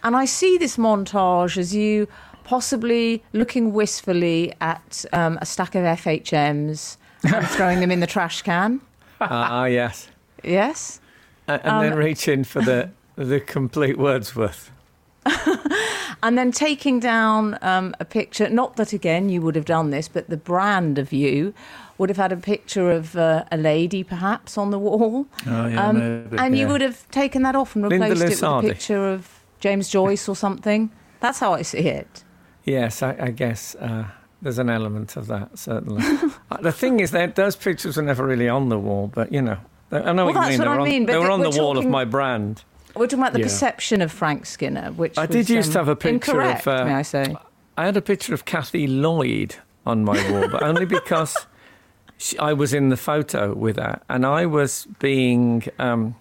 [0.03, 2.07] and I see this montage as you
[2.43, 8.41] possibly looking wistfully at um, a stack of FHMs and throwing them in the trash
[8.41, 8.81] can.
[9.21, 10.09] Ah, yes.
[10.43, 10.99] Yes.
[11.47, 14.71] And, and then Um, reach in for the the complete Wordsworth.
[16.21, 20.09] And then taking down um, a picture, not that again you would have done this,
[20.09, 21.53] but the brand of you
[21.97, 25.27] would have had a picture of uh, a lady perhaps on the wall.
[25.47, 26.37] Oh, yeah, Um, maybe.
[26.37, 29.87] and you would have taken that off and replaced it with a picture of James
[29.89, 30.91] Joyce or something.
[31.21, 32.23] That's how I see it.
[32.65, 34.05] Yes, I, I guess uh,
[34.41, 36.03] there's an element of that, certainly.
[36.51, 39.39] Uh, the thing is that those pictures were never really on the wall, but you
[39.41, 39.57] know.
[39.91, 40.59] I know Well, what you mean.
[40.59, 42.63] they were I on, mean, but they were on the we're wall of my brand.
[42.99, 43.45] We're talking about the Yeah.
[43.45, 46.47] perception of Frank Skinner, which I was, did used to um, have a picture of,
[46.49, 47.33] incorrect, uh, may I say?
[47.77, 51.47] I had a picture of Kathy Lloyd on my wall, but only because
[52.17, 55.63] she, I was in the photo with her, and I was being.
[55.79, 56.15] Um,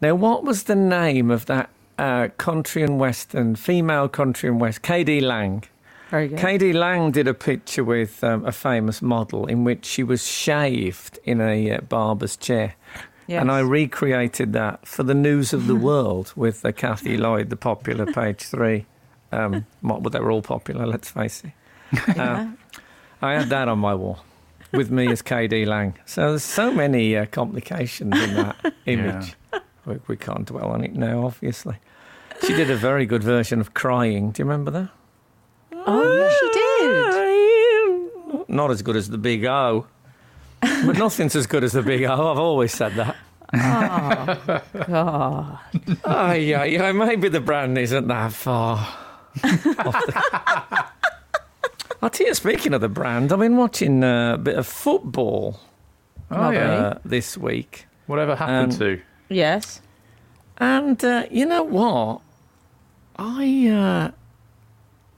[0.00, 4.82] now, what was the name of that uh, country and western female country and west?
[4.82, 5.20] K.D.
[5.20, 5.64] Lang.
[6.10, 6.38] Very good.
[6.38, 6.72] K.D.
[6.72, 11.40] Lang did a picture with um, a famous model in which she was shaved in
[11.40, 12.74] a uh, barber's chair.
[13.30, 13.42] Yes.
[13.42, 17.56] And I recreated that for the News of the World with the Kathy Lloyd, the
[17.56, 18.86] popular page three.
[19.30, 21.52] Um, what, well, they were all popular, let's face it.
[22.16, 22.50] Yeah.
[23.22, 24.24] I had that on my wall
[24.72, 25.94] with me as KD Lang.
[26.06, 29.34] So there's so many uh, complications in that image.
[29.86, 31.76] We, we can't dwell on it now, obviously.
[32.44, 34.32] She did a very good version of Crying.
[34.32, 34.88] Do you remember that?
[35.86, 38.48] Oh, yes, she did.
[38.48, 39.86] Not as good as the Big O.
[40.60, 42.12] But nothing's as good as the Big O.
[42.12, 43.16] I've always said that.
[43.52, 45.58] Oh, God.
[46.04, 46.92] Oh, yeah, yeah.
[46.92, 48.76] Maybe the brand isn't that far.
[48.76, 50.84] off the-
[52.02, 55.60] I'll tell you, speaking of the brand, I've been watching uh, a bit of football
[56.30, 56.72] Oh, yeah.
[56.72, 57.86] uh, this week.
[58.06, 59.00] Whatever happened um, to?
[59.28, 59.82] Yes.
[60.58, 62.22] And uh, you know what?
[63.16, 64.10] I uh,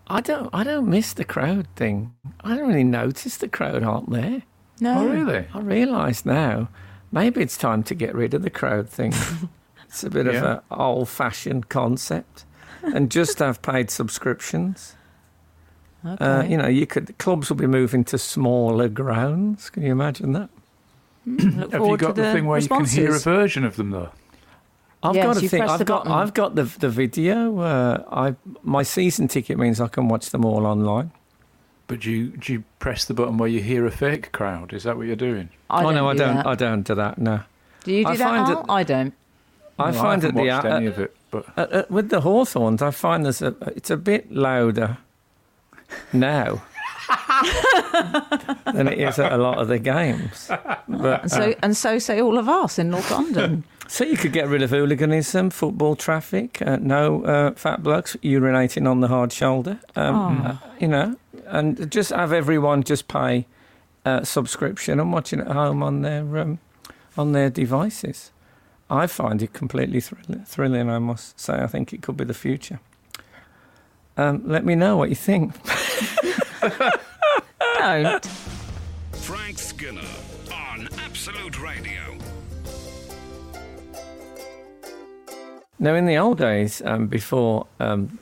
[0.09, 2.15] I don't I don't miss the crowd thing.
[2.43, 4.43] I don't really notice the crowd aren't there.
[4.83, 4.99] No.
[4.99, 5.47] Oh, really?
[5.55, 6.69] I realise now.
[7.13, 9.13] Maybe it's time to get rid of the crowd thing.
[9.87, 12.45] it's a bit of an old-fashioned concept,
[12.83, 14.97] and just have paid subscriptions.
[16.05, 16.25] Okay.
[16.25, 19.71] Uh, you know, you could clubs will be moving to smaller grounds.
[19.71, 20.51] Can you imagine that?
[21.71, 24.11] Have you got the, thing where you can hear a version of them, though?
[25.05, 25.67] I've Yes, got to you think.
[25.67, 26.05] the I've got.
[26.05, 26.13] button.
[26.13, 27.61] I've got the the video.
[27.61, 31.13] Uh, I my season ticket means I can watch them all online.
[31.93, 34.73] But do you, do you press the button where you hear a fake crowd?
[34.73, 35.51] Is that what you're doing?
[35.69, 36.37] I oh don't I do don't.
[36.37, 36.47] that.
[36.47, 37.19] I don't do that.
[37.19, 37.41] No,
[37.85, 38.61] Do you do I that, find Al?
[38.61, 39.15] it- I don't.
[39.79, 42.09] I No, find haven't that the watched uh, any of it, but uh, uh, with
[42.09, 44.97] the Hawthorns, I find there's a it's a bit louder
[46.15, 46.63] now
[48.73, 50.51] than it is at a lot of the games.
[50.89, 53.65] But, And so, and so say all of us in North London.
[53.93, 58.91] So you could get rid of hooliganism, football traffic, uh, no uh, fat blokes urinating
[58.91, 59.79] on the hard shoulder.
[59.95, 60.49] Um, Oh.
[60.49, 63.47] uh, you know, and just have everyone just pay
[64.07, 66.59] uh, subscription and watching at home on their um,
[67.19, 68.31] on their devices.
[68.89, 70.89] I find it completely thrill- thrilling.
[70.91, 72.81] I must say, I think it could be the future.
[74.17, 75.55] Um, let me know what you think.
[77.79, 78.29] don't.
[85.83, 88.21] Now, in the old days, um, before um,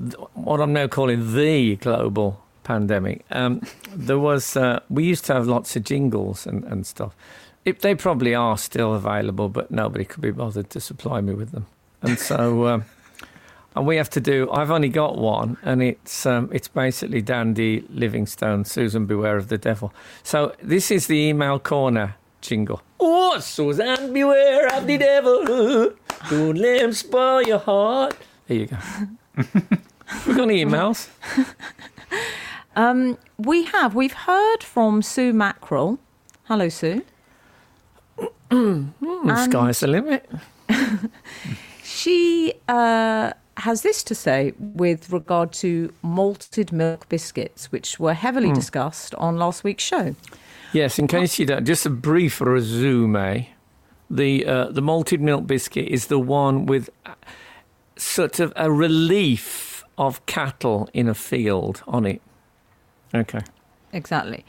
[0.00, 3.60] th- what I'm now calling the global pandemic, um,
[3.94, 7.14] there was uh, we used to have lots of jingles and, and stuff.
[7.66, 11.50] It, they probably are still available, but nobody could be bothered to supply me with
[11.50, 11.66] them,
[12.00, 12.84] and so um,
[13.74, 14.50] and we have to do.
[14.50, 19.58] I've only got one, and it's um, it's basically Dandy Livingstone, Suzanne Beware of the
[19.58, 19.92] Devil.
[20.22, 22.80] So this is the email corner jingle.
[22.98, 25.92] Oh, Susan, beware of the devil.
[26.30, 28.16] Don't let him spoil your heart.
[28.46, 28.76] There you go.
[30.26, 31.08] We've got any emails?
[32.74, 33.94] Um, we have.
[33.94, 35.98] We've heard from Sue Mackerel.
[36.44, 37.02] Hello, Sue.
[38.50, 38.92] Mm,
[39.48, 40.30] sky's the limit.
[42.06, 48.52] She uh, has this to say with regard to malted milk biscuits, which were heavily
[48.52, 50.14] discussed on last week's show.
[50.72, 53.48] Yes, in case you don't, just a brief resume.
[54.10, 56.90] The uh, the malted milk biscuit is the one with
[57.96, 62.20] sort of a relief of cattle in a field on it.
[63.14, 63.40] Okay.
[63.92, 64.44] Exactly.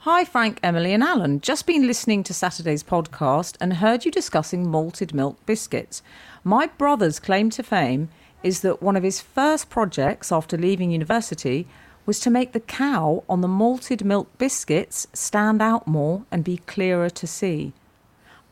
[0.00, 1.40] Hi, Frank, Emily, and Alun.
[1.40, 6.02] Just been listening to Saturday's podcast and heard you discussing malted milk biscuits.
[6.42, 8.08] My brother's claim to fame
[8.42, 11.68] is that one of his first projects after leaving university
[12.04, 16.56] was to make the cow on the malted milk biscuits stand out more and be
[16.58, 17.72] clearer to see.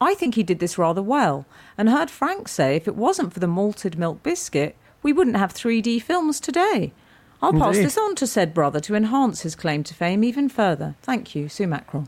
[0.01, 1.45] I think he did this rather well
[1.77, 5.53] and heard Frank say if it wasn't for the malted milk biscuit, we wouldn't have
[5.53, 6.93] 3D films today.
[7.43, 7.87] I'll pass Indeed.
[7.87, 10.95] this on to said brother to enhance his claim to fame even further.
[11.03, 12.07] Thank you, Sue Mackerel.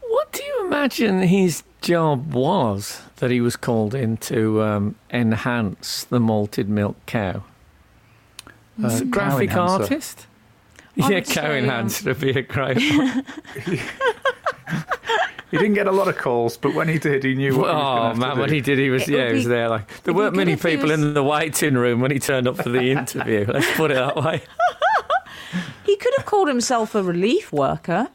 [0.00, 6.04] What do you imagine his job was that he was called in to um, enhance
[6.04, 7.42] the malted milk cow?
[8.82, 9.82] As a Uh, cow graphic enhancer.
[9.82, 10.26] artist?
[11.00, 13.24] I yeah, cow say, enhancer would be a great one.
[15.50, 17.74] He didn't get a lot of calls, but when he did, he knew what he
[17.74, 19.28] was Oh going to man, have to when he did, he was It yeah, would
[19.30, 19.68] he was there.
[19.68, 22.68] Like there weren't many people was- in the waiting room when he turned up for
[22.68, 23.44] the interview.
[23.48, 24.42] Let's put it that way.
[25.84, 28.08] He could have called himself a relief worker.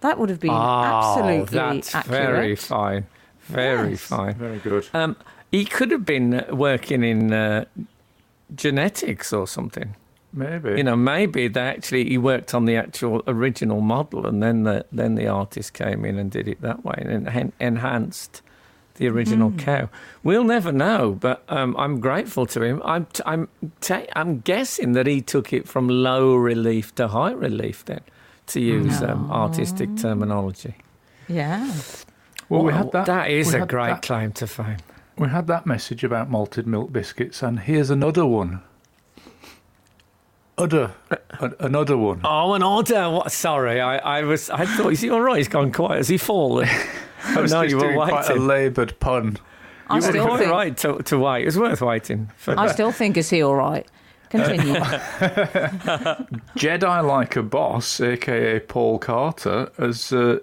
[0.00, 2.20] That would have been absolutely oh, that's accurate.
[2.20, 3.06] very fine,
[3.42, 4.00] very Yes.
[4.02, 4.34] fine.
[4.34, 4.86] Very good.
[4.94, 5.16] Um,
[5.50, 7.64] he could have been working in uh,
[8.54, 9.96] genetics or something.
[10.32, 10.76] Maybe.
[10.76, 14.84] You know, maybe they actually he worked on the actual original model, and then the
[14.92, 18.42] then the artist came in and did it that way and en- enhanced
[18.96, 19.88] the original cow.
[20.24, 22.82] We'll never know, but um, I'm grateful to him.
[22.84, 23.48] I'm t- I'm
[23.80, 28.00] ta- I'm guessing that he took it from low relief to high relief then,
[28.48, 30.74] to use um, artistic terminology.
[31.28, 31.72] Yeah.
[32.48, 33.06] well, we Wow, had that.
[33.06, 34.78] That is a great that- claim to fame.
[35.16, 38.60] We had that message about malted milk biscuits, and here's another one.
[40.58, 42.20] Other, a- another one.
[42.24, 43.08] Oh, an order.
[43.10, 43.30] What?
[43.32, 44.50] Sorry, I, I was.
[44.50, 45.38] I thought, is he all right?
[45.38, 45.98] He's gone quiet.
[45.98, 46.68] Has he fallen?
[47.24, 49.38] I was no, just you were doing quite a laboured pun.
[49.88, 51.42] I You were still quite think right to, to wait.
[51.42, 52.30] It was worth waiting.
[52.36, 52.58] For.
[52.58, 53.86] I still think is he all right?
[54.30, 54.74] Continue.
[56.54, 60.38] Jedi like a boss, aka Paul Carter, has uh,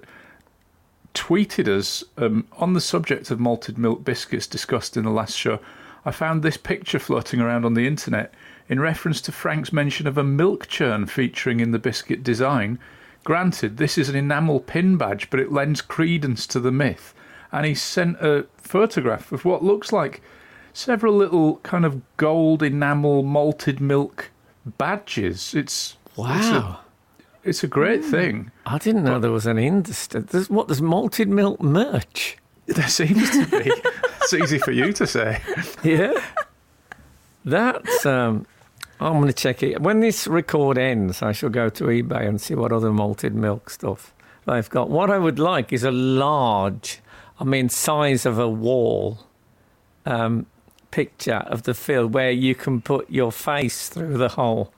[1.13, 5.59] tweeted us um, on the subject of malted milk biscuits discussed in the last show.
[6.03, 8.33] I found this picture floating around on the internet
[8.67, 12.79] in reference to Frank's mention of a milk churn featuring in the biscuit design.
[13.23, 17.13] Granted, this is an enamel pin badge, but it lends credence to the myth.
[17.51, 20.21] And he sent a photograph of what looks like
[20.73, 24.29] several little kind of gold enamel malted milk
[24.65, 25.53] badges.
[25.53, 26.79] It's It's a, wow.
[27.43, 28.51] it's a great thing.
[28.65, 30.21] I didn't know there was an industry.
[30.21, 30.67] There's, what?
[30.67, 32.37] There's malted milk merch.
[32.65, 33.71] There seems to be.
[34.21, 35.41] it's easy for you to say.
[35.83, 36.13] Yeah.
[37.43, 38.05] That's.
[38.05, 38.47] Um,
[38.99, 39.81] I'm going to check it.
[39.81, 43.69] When this record ends, I shall go to eBay and see what other malted milk
[43.69, 44.13] stuff
[44.45, 44.89] they've got.
[44.89, 46.99] What I would like is a large,
[47.39, 49.19] I mean, size of a wall
[50.05, 50.45] um,
[50.91, 54.71] picture of the field where you can put your face through the hole.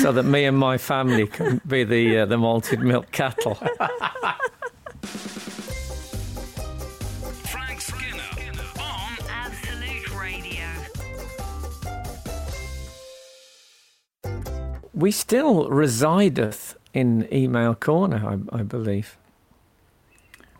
[0.00, 3.58] so that me and my family can be the uh, the malted milk cattle.
[15.02, 19.18] We still resideth in email corner, I, I believe.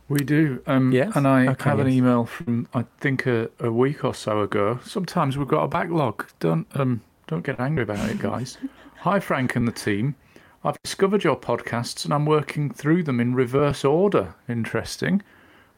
[0.09, 0.61] We do.
[0.67, 1.15] Um, Yes?
[1.15, 4.81] And I Okay, have an email from I think a, a week or so ago.
[4.85, 6.27] Sometimes we've got a backlog.
[6.41, 8.59] Don't um don't get angry about it, guys.
[9.03, 10.17] Hi Frank and the team.
[10.65, 14.35] I've discovered your podcasts and I'm working through them in reverse order.
[14.49, 15.23] Interesting.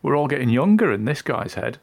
[0.01, 1.77] We're all getting younger in this guy's head.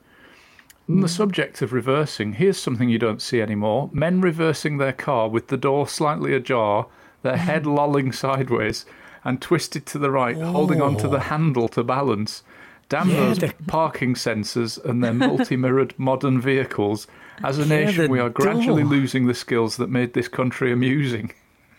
[0.89, 3.89] On the subject of reversing, here's something you don't see anymore.
[3.93, 6.87] Men reversing their car with the door slightly ajar,
[7.21, 8.85] their head lolling sideways,
[9.23, 11.21] and twisted to the right, holding onto the oh.
[11.21, 12.43] handle to balance.
[12.89, 17.07] Damn Yeah, those the- parking sensors and their multi-mirrored modern vehicles.
[17.43, 18.91] As a Yeah, nation, we are gradually door.
[18.91, 21.31] losing the skills that made this country amusing.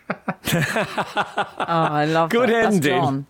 [0.55, 2.63] Oh, I love Good that.
[2.63, 2.91] That's ending.
[2.91, 3.25] John.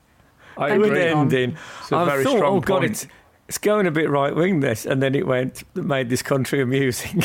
[0.57, 1.09] I Thank Good you, agree.
[1.09, 1.17] John.
[1.21, 1.57] ending.
[1.81, 3.07] It's a I very thought, strong oh god, it's
[3.53, 6.59] it's going a bit right wing this, and then it went that made this country
[6.59, 7.21] amusing.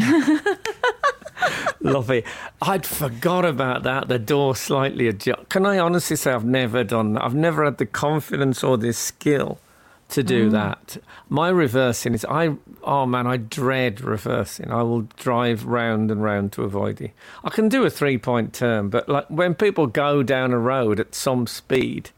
[1.80, 2.24] Lovely.
[2.60, 4.08] I'd forgot about that.
[4.08, 5.38] The door slightly ajar.
[5.50, 7.22] Can I honestly say I've never done that?
[7.22, 9.60] I've never had the confidence or the skill
[10.08, 10.52] to do mm.
[10.52, 10.96] that.
[11.28, 12.56] My reversing is I.
[12.82, 14.72] Oh man, I dread reversing.
[14.72, 17.12] I will drive round and round to avoid it.
[17.44, 21.14] I can do a three-point turn, but like when people go down a road at
[21.14, 22.10] some speed,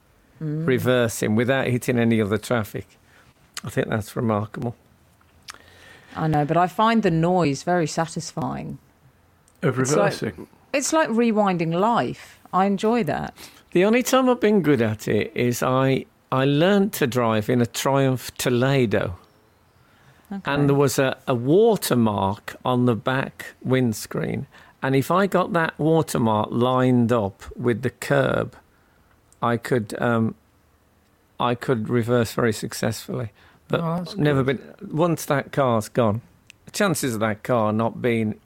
[0.43, 0.67] mm.
[0.67, 2.87] reversing without hitting any other traffic.
[3.67, 4.77] I think that's remarkable.
[6.15, 8.79] I know, but I find the noise very satisfying.
[9.63, 10.35] Of It's like-
[10.73, 12.39] It's like rewinding life.
[12.53, 13.35] I enjoy that.
[13.73, 17.61] The only time I've been good at it is I I learned to drive in
[17.63, 19.17] a Triumph Toledo,
[20.33, 20.41] Okay.
[20.53, 24.47] and there was a, a watermark on the back windscreen,
[24.83, 28.57] and if I got that watermark lined up with the curb,
[29.43, 30.35] I could um,
[31.39, 33.31] I could reverse very successfully.
[33.69, 34.79] But Oh, never good.
[34.79, 34.97] been.
[34.97, 36.21] Once that car's gone,
[36.73, 38.41] chances of that car not being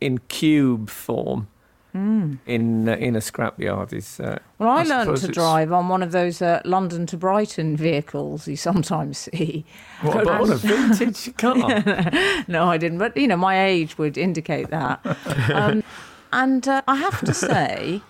[0.00, 1.48] in cube form
[1.94, 5.88] in uh, in a scrapyard is uh, well, I, I learned to it's- drive on
[5.88, 9.64] one of those uh, London to Brighton vehicles you sometimes see.
[10.02, 11.54] What, what a vintage car.
[12.48, 15.00] no, I didn't, but you know, my age would indicate that.
[15.54, 15.84] um,
[16.32, 18.02] and uh, I have to say,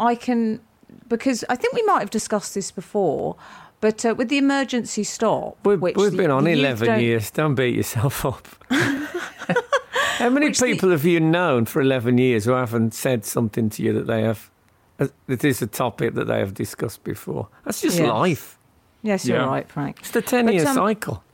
[0.00, 0.58] I can
[1.06, 3.36] because I think we might have discussed this before.
[3.82, 7.30] But uh, with the emergency stop, We've, which we've been on 11 don't- years.
[7.32, 8.46] Don't beat yourself up.
[8.70, 13.68] How many Which the- people have you known for 11 years who haven't said something
[13.70, 14.50] to you that they have,
[14.98, 17.48] that is a topic that they have discussed before?
[17.64, 18.56] That's just life.
[19.02, 19.46] Yes, you're Yeah.
[19.46, 19.98] right, Frank.
[19.98, 21.24] It's the ten-year um, cycle.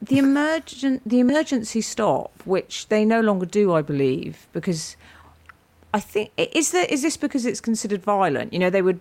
[0.00, 4.96] The emergent, the emergency stop, which they no longer do, I believe, because
[5.92, 8.52] I think is there is this because it's considered violent?
[8.52, 9.00] You know, they would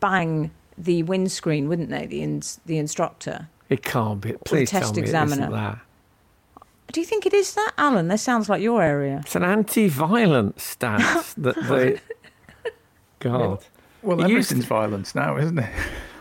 [0.00, 2.06] bang the windscreen, wouldn't they?
[2.06, 3.48] The ins, the instructor.
[3.68, 4.32] It can't be.
[4.44, 5.32] Please test tell me examiner.
[5.42, 5.78] it isn't that.
[6.92, 8.08] Do you think it is that, Alun?
[8.08, 9.20] That sounds like your area.
[9.24, 12.00] It's an anti-violence stance that they.
[13.20, 13.64] God.
[14.02, 15.70] Well, It used everything's violence now, isn't it?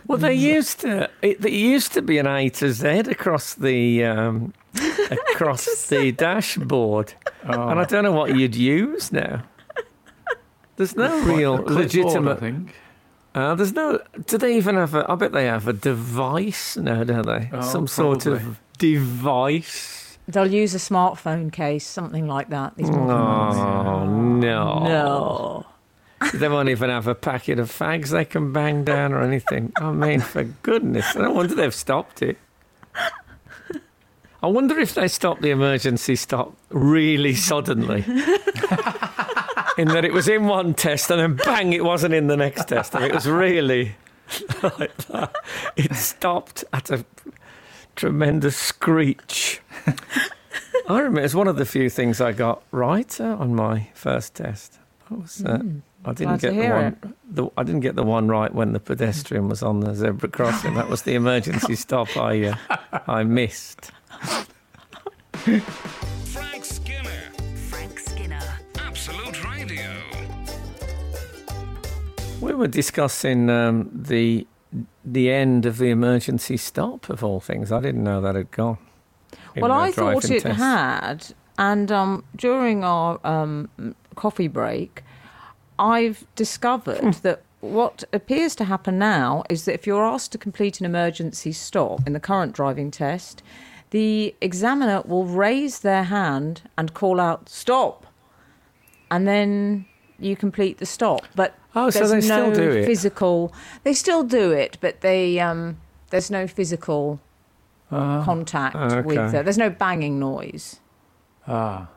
[0.07, 1.09] Well, they used to.
[1.21, 4.53] It, there used to be an A to Z across the um,
[5.33, 7.13] across the dashboard,
[7.47, 7.69] Oh.
[7.69, 9.43] and I don't know what you'd use now.
[10.77, 12.39] There's no real A clipboard, I legitimate.
[12.39, 12.75] think.
[13.33, 13.99] Uh, there's no.
[14.27, 15.09] Do they even have a?
[15.09, 17.49] I bet they have a device No, don't they?
[17.53, 18.43] Oh, Some sort probably.
[18.45, 20.17] of device.
[20.27, 22.75] They'll use a smartphone case, something like that.
[22.77, 23.55] These modern ones.
[23.57, 24.83] Oh no!
[24.83, 25.65] No.
[26.33, 29.73] They won't even have a packet of fags they can bang down or anything.
[29.77, 32.37] I mean, for goodness, no wonder they've stopped it.
[34.43, 38.03] I wonder if they stopped the emergency stop really suddenly.
[39.77, 42.67] in that it was in one test and then bang, it wasn't in the next
[42.67, 42.95] test.
[42.95, 43.95] And it was really
[44.63, 45.35] like that.
[45.75, 47.05] It stopped at a
[47.95, 49.61] tremendous screech.
[50.87, 54.35] I remember it's one of the few things I got right uh, on my first
[54.35, 54.79] test.
[55.09, 55.61] I was, uh,
[56.05, 57.15] I didn't Glad get the one.
[57.29, 60.73] The, I didn't get the one right when the pedestrian was on the zebra crossing.
[60.75, 63.91] That was the emergency stop I uh, I missed.
[66.25, 67.31] Frank Skinner.
[67.69, 68.41] Frank Skinner.
[68.79, 69.89] Absolute Radio.
[72.39, 74.47] We were discussing um, the
[75.03, 77.71] the end of the emergency stop of all things.
[77.71, 78.77] I didn't know that had gone.
[79.57, 80.57] Well, I thought it test.
[80.57, 83.69] had, and um, during our um,
[84.15, 85.03] coffee break,
[85.77, 87.09] I've discovered Hmm.
[87.23, 91.51] that what appears to happen now is that if you're asked to complete an emergency
[91.51, 93.43] stop in the current driving test,
[93.91, 98.05] the examiner will raise their hand and call out "stop,"
[99.09, 99.85] and then
[100.19, 101.21] you complete the stop.
[101.35, 102.85] But Oh, so there's they still no do it?
[102.85, 103.53] physical.
[103.83, 105.77] They still do it, but they um,
[106.09, 107.19] there's no physical
[107.89, 108.75] contact
[109.05, 109.17] with.
[109.17, 109.37] okay.
[109.39, 110.79] Uh, there's no banging noise.
[111.47, 111.87] Ah.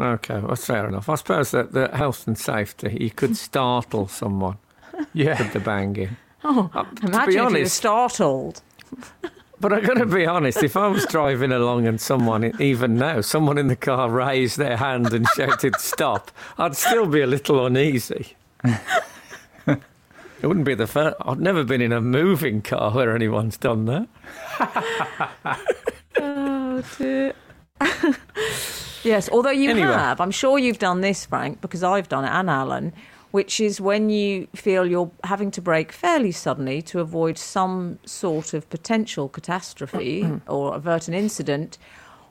[0.00, 1.08] Okay, well, that's fair enough.
[1.10, 4.56] I suppose that the health and safety, you could startle someone
[5.12, 5.36] Yeah.
[5.42, 6.16] with the banging.
[6.44, 8.62] Oh, Uh, to imagine be if you were startled.
[9.62, 13.20] But I've got to be honest, if I was driving along and someone, even now,
[13.20, 17.64] someone in the car raised their hand and shouted stop, I'd still be a little
[17.64, 18.34] uneasy.
[18.64, 19.78] it
[20.42, 21.16] wouldn't be the first.
[21.20, 24.08] I've never been in a moving car where anyone's done that.
[26.24, 27.32] Oh dear.
[29.02, 29.86] yes, although you Anyway.
[29.86, 32.92] have, I'm sure you've done this, Frank, because I've done it, and Alun,
[33.32, 38.54] which is when you feel you're having to brake fairly suddenly to avoid some sort
[38.54, 41.76] of potential catastrophe or avert an incident,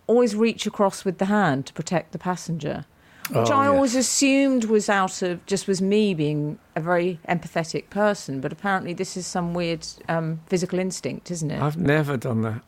[0.07, 2.85] always reach across with the hand to protect the passenger.
[3.29, 3.73] Which Oh, I yes.
[3.75, 8.93] always assumed was out of just was me being a very empathetic person, but apparently
[8.93, 11.61] this is some weird um, physical instinct, isn't it?
[11.61, 12.61] I've never done that.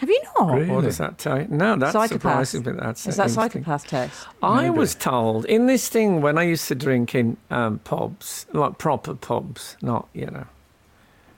[0.00, 0.54] Have you not?
[0.54, 0.70] Really?
[0.70, 1.46] What does that tell you?
[1.50, 2.10] No, that's Psychopath.
[2.48, 4.26] surprising, but that's Is that psychopath test?
[4.42, 4.78] I Maybe.
[4.78, 9.14] was told in this thing when I used to drink in um, pubs, like proper
[9.14, 10.46] pubs, not you know,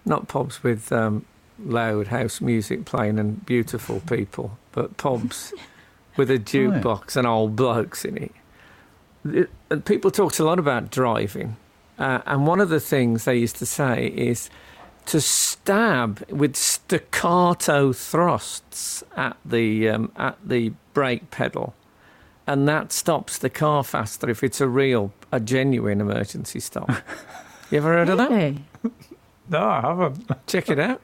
[0.05, 1.25] not pubs with um,
[1.65, 5.53] loud house music playing and beautiful people, but pubs
[6.17, 8.33] with a jukebox and old blokes in it.
[9.25, 11.57] It- and people talked a lot about driving,
[11.99, 14.51] uh, and one of the things they used to say is
[15.07, 21.75] to stab with staccato thrusts at the um, at the brake pedal
[22.47, 26.91] and that stops the car faster if it's a real, a genuine emergency stop.
[27.71, 28.31] you ever heard of that?
[28.31, 28.59] Really?
[29.49, 30.47] No, I haven't.
[30.47, 31.01] Check it out.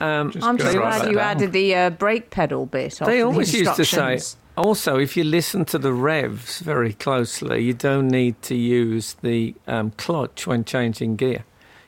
[0.00, 1.36] Um, Just I'm go just glad you down.
[1.36, 2.94] added the uh, brake pedal bit.
[2.94, 4.18] after they the always used to say,
[4.56, 9.54] also, if you listen to the revs very closely, you don't need to use the
[9.66, 11.44] um, clutch when changing gear.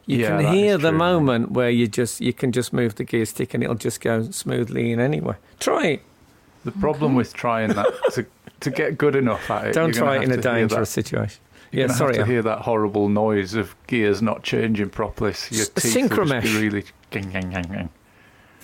[0.07, 0.99] You Yeah, can hear the true.
[0.99, 4.23] moment where you just you can just move the gear stick and it'll just go
[4.31, 5.37] smoothly in anyway.
[5.61, 6.03] Try it.
[6.65, 8.27] The problem with trying that to
[8.61, 10.95] to get good enough at it, Don't try it in a have to hear dangerous
[10.95, 11.41] That, situation.
[11.73, 12.17] you're Yeah, sorry.
[12.17, 15.33] Have to hear that horrible noise of gears not changing properly.
[15.35, 16.43] So your S- teeth will just synchromesh.
[16.43, 16.85] be really.
[17.11, 17.89] Gang, gang, gang, gang.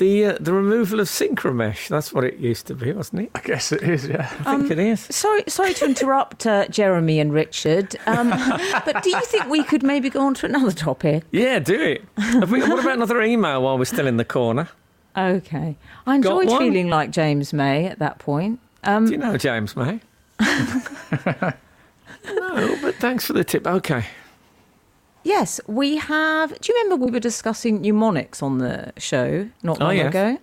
[0.00, 1.88] The uh, the removal of synchromesh.
[1.88, 3.30] That's what it used to be, wasn't it?
[3.34, 4.08] I guess it is.
[4.08, 4.32] Yeah.
[4.46, 5.00] I think it is.
[5.00, 7.96] Sorry, sorry to interrupt, uh, Jeremy and Richard.
[8.06, 8.30] Um,
[8.86, 11.24] but do you think we could maybe go on to another topic?
[11.32, 12.02] Yeah, do it.
[12.16, 14.70] Have we, what about another email while we're still in the corner?
[15.18, 15.76] Okay.
[16.06, 18.58] I enjoyed feeling like James May at that point.
[18.84, 20.00] Um, Do you know James May?
[20.40, 21.52] no,
[22.80, 23.66] but thanks for the tip.
[23.66, 24.06] Okay.
[25.22, 26.58] Yes, we have.
[26.60, 30.08] Do you remember we were discussing mnemonics on the show not Oh, long yes.
[30.08, 30.38] ago?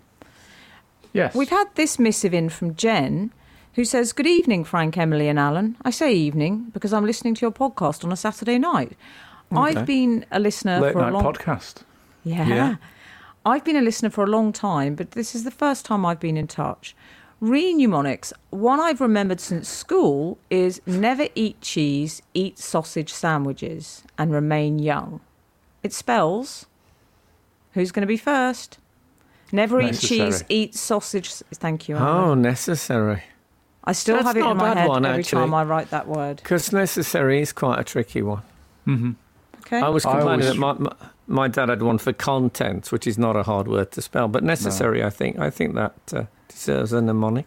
[1.13, 1.33] Yes.
[1.35, 3.31] We've had this missive in from Jen,
[3.73, 5.75] who says, Good evening, Frank, Emily, and Alun.
[5.83, 8.93] I say evening because I'm listening to your podcast on a Saturday night.
[9.51, 9.61] Okay.
[9.79, 11.83] I've been a listener late for a long podcast.
[12.23, 12.47] Yeah.
[12.47, 12.75] Yeah.
[13.45, 16.19] I've been a listener for a long time, but this is the first time I've
[16.19, 16.95] been in touch.
[17.39, 24.31] Re mnemonics, one I've remembered since school is never eat cheese, eat sausage sandwiches, and
[24.31, 25.19] remain young.
[25.83, 26.65] It spells
[27.73, 28.79] who's going to be first?
[29.51, 31.29] Never eat cheese, eat sausage.
[31.31, 31.95] Thank you.
[31.95, 33.23] Oh, necessary.
[33.83, 35.39] I still that's have it not in my head one, every actually.
[35.41, 36.37] time I write that word.
[36.37, 38.41] Because necessary is quite a tricky one.
[38.85, 39.11] hmm
[39.61, 39.79] Okay.
[39.79, 40.95] I was I complaining always- that my, my,
[41.27, 44.43] my dad had one for content, which is not a hard word to spell, but
[44.43, 45.03] necessary.
[45.03, 46.23] I think I think that uh,
[46.57, 47.45] deserves a mnemonic.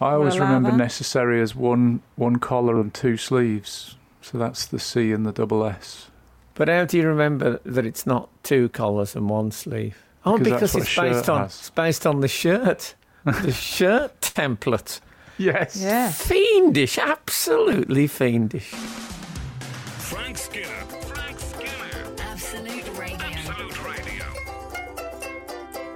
[0.00, 0.76] I always allow remember that.
[0.76, 3.96] necessary as one one collar and two sleeves.
[4.22, 6.08] So that's the C and the double S.
[6.54, 9.96] But how do you remember that it's not two collars and one sleeve?
[10.24, 11.54] Oh, Because because it's based on has.
[11.58, 12.94] it's based on the shirt,
[13.24, 15.00] the shirt template.
[15.38, 15.76] Yes.
[15.80, 16.10] yeah.
[16.10, 18.70] Fiendish, absolutely fiendish.
[18.70, 20.66] Frank Skinner.
[20.66, 22.14] Frank Skinner.
[22.18, 23.16] Absolute Radio.
[23.18, 24.24] Absolute Radio.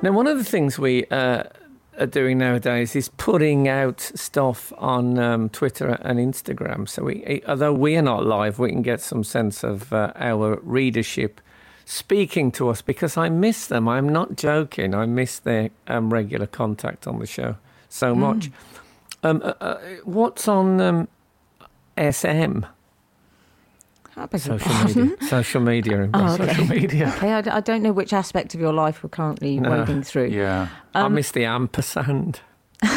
[0.03, 1.42] Now, one of the things we uh,
[2.03, 6.88] are doing nowadays is putting out stuff on um, Twitter and Instagram.
[6.88, 10.59] So, we, although we are not live, we can get some sense of uh, our
[10.62, 11.40] readership
[11.84, 13.88] speaking to us because I miss them.
[13.88, 14.94] I'm not joking.
[14.94, 17.57] I miss their um, regular contact on the show
[17.88, 18.50] so much.
[19.22, 21.09] Um, uh, uh, what's on um,
[21.96, 22.64] SM?
[24.17, 25.03] I beg your Social pardon?
[25.11, 25.27] media.
[25.29, 26.03] Social media.
[26.05, 26.49] Oh, Brussels.
[26.51, 27.15] Social media.
[27.17, 29.71] Okay, I don't know which aspect of your life we're currently No.
[29.71, 30.27] wading through.
[30.27, 30.69] Yeah.
[30.95, 32.41] I Um, miss the ampersand.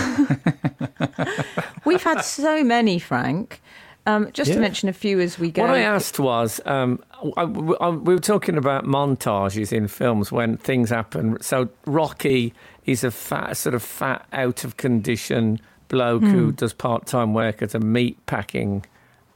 [1.86, 3.62] We've had so many, Frank.
[4.08, 5.64] Um, just to mention a few as we go.
[5.64, 7.04] What I asked was, um,
[7.38, 7.42] I,
[7.80, 11.42] I- we were talking about montages in films when things happen.
[11.42, 12.54] So Rocky
[12.86, 17.62] is a fat, sort of fat, out of condition bloke who does part time work
[17.64, 18.86] at a meat packing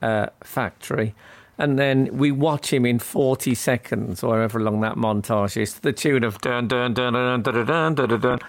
[0.03, 1.15] uh, factory.
[1.59, 5.81] And then we watch him in 40 seconds, or however long that montage is, to
[5.81, 8.39] the tune of dun dun dun dun dun dun dun dun dun.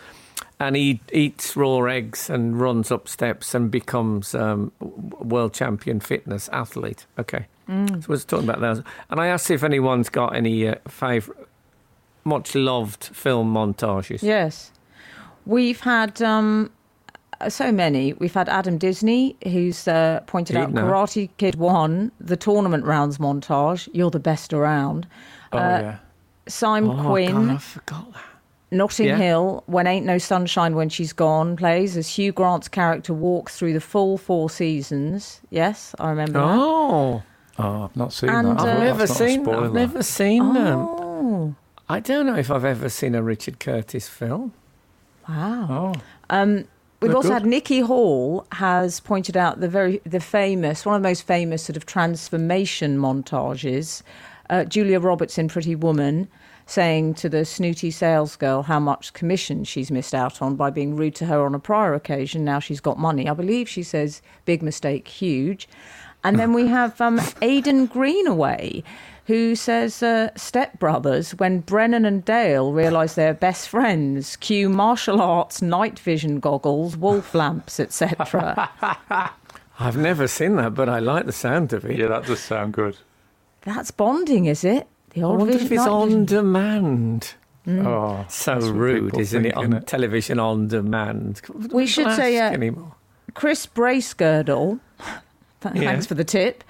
[0.61, 6.49] And he eats raw eggs and runs up steps and becomes um, world champion fitness
[6.51, 7.07] athlete.
[7.19, 7.47] Okay.
[7.69, 8.85] So I was talking about that.
[9.11, 11.47] And I asked if anyone's got any uh, favourite,
[12.25, 14.23] much loved film montages.
[14.23, 14.73] Yes.
[15.47, 16.71] We've had um,
[17.49, 18.13] so many.
[18.15, 20.85] We've had Adam Disney, who's uh, pointed He'd out know.
[20.85, 23.89] Karate Kid 1, the tournament rounds montage.
[23.93, 25.07] You're the best around.
[25.53, 25.97] Oh Uh, yeah.
[26.49, 28.23] Simon Oh, Quinn, God, I forgot that.
[28.73, 29.17] Notting Yeah.
[29.17, 33.73] Hill, When Ain't No Sunshine When She's Gone, plays as Hugh Grant's character walks through
[33.73, 35.41] the full four seasons.
[35.51, 36.45] Yes, I remember that.
[36.45, 37.23] Oh,
[37.59, 38.61] Oh, I've not seen And, that.
[38.61, 39.45] uh, I've That's never not a seen.
[39.45, 39.65] spoiler.
[39.67, 40.79] I've never seen them.
[40.79, 41.55] Oh,
[41.89, 44.53] I don't know if I've ever seen a Richard Curtis film.
[45.29, 45.67] wow.
[45.97, 46.65] Oh, Um,
[47.01, 47.35] we've They're also good.
[47.35, 51.63] had Nikki Hall has pointed out the very the famous one of the most famous
[51.63, 54.03] sort of transformation montages.
[54.49, 56.29] Uh, Julia Roberts in Pretty Woman
[56.67, 60.95] saying to the snooty sales girl how much commission she's missed out on by being
[60.95, 62.45] rude to her on a prior occasion.
[62.45, 63.29] Now she's got money.
[63.29, 65.69] I believe she says big mistake, huge.
[66.23, 68.85] And then we have um, Aidan Greenaway,
[69.27, 74.37] who says uh, Step Brothers when Brennan and Dale realise they're best friends.
[74.37, 78.71] Cue martial arts, night vision goggles, wolf lamps, etc.
[79.79, 81.97] I've never seen that, but I like the sound of it.
[81.99, 82.97] yeah, that does sound good.
[83.63, 84.87] That's bonding, is it?
[85.11, 86.25] The I old wonder vision, if it's on vision.
[86.27, 87.35] demand.
[87.69, 89.55] Oh, So rude, isn't it?
[89.57, 89.87] On innit?
[89.87, 91.41] television on demand.
[91.73, 92.95] We should say, Ask uh, anymore.
[93.35, 94.81] Chris Bracegirdle,
[95.61, 95.81] th- Yeah.
[95.83, 96.65] thanks for the tip,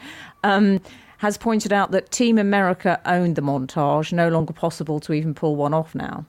[0.45, 0.81] um,
[1.21, 5.55] has pointed out that Team America owned the montage, no longer possible to even pull
[5.55, 6.25] one off now.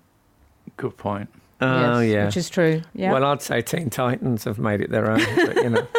[0.75, 1.29] Good point.
[1.61, 2.25] Oh Yes, yeah.
[2.25, 2.81] Which is true.
[2.93, 3.13] Yeah.
[3.13, 5.87] Well, I'd say Teen Titans have made it their own, but you know.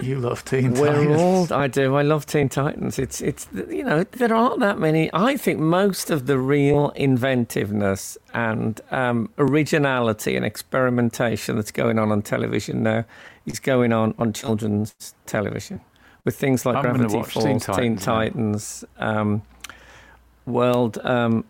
[0.00, 1.50] You love Teen We're Titans.
[1.50, 1.58] all.
[1.58, 1.94] I do.
[1.94, 2.98] I love Teen Titans.
[2.98, 3.20] It's.
[3.20, 3.46] It's.
[3.52, 5.10] You know, there aren't that many.
[5.12, 12.10] I think most of the real inventiveness and um, originality and experimentation that's going on
[12.10, 13.04] on television now
[13.44, 15.82] is going on on children's television
[16.30, 19.42] with things like I'm Gravity Falls, Teen Teen Titans Titans, um,
[20.46, 20.98] World.
[21.02, 21.44] Um,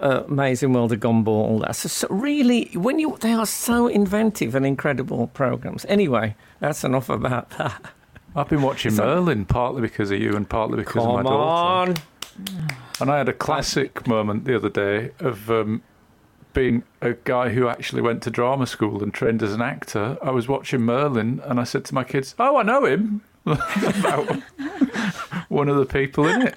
[0.00, 1.76] uh, Amazing World of Gumball, all that.
[1.76, 5.84] So, so really, when you they are so inventive and incredible programs.
[5.88, 7.80] Anyway, that's enough about that.
[8.34, 11.24] I've been watching So- Merlin partly because of you and partly because of my Come
[11.26, 11.90] daughter.
[11.92, 11.96] on.
[13.00, 15.80] And I had a classic moment the other day of um,
[16.54, 20.18] being a guy who actually went to drama school and trained as an actor.
[20.20, 23.22] I was watching Merlin and I said to my kids, Oh, I know him.
[23.52, 24.42] About
[25.48, 26.54] one of the people in it.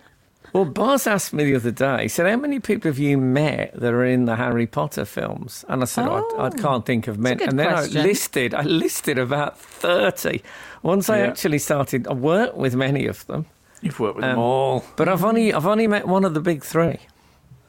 [0.54, 3.74] Well, Boz asked me the other day, he said, How many people have you met
[3.80, 5.64] that are in the Harry Potter films?
[5.70, 6.50] And I said, I, I Oh.
[6.50, 7.38] can't think of many.
[7.38, 7.98] good And then question.
[7.98, 10.42] I listed, I listed about 30.
[10.84, 11.28] Once I Yeah.
[11.28, 13.46] actually started, I worked with many of them,
[13.82, 14.84] You've worked with Um, them all.
[14.98, 16.98] but I've only, I've only met one of the big three.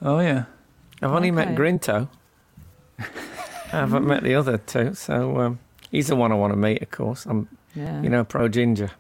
[0.03, 0.45] Oh yeah.
[1.01, 1.57] I've only met Okay.
[1.57, 2.09] Grinto.
[2.99, 3.05] I
[3.77, 5.59] haven't met the other two, so um,
[5.91, 7.27] he's the one I want to meet, of course.
[7.27, 8.03] I'm, Yeah.
[8.03, 8.91] you know, pro ginger.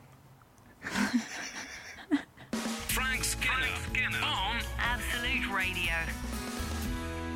[2.88, 5.94] Frank Skinner, on Absolute Radio.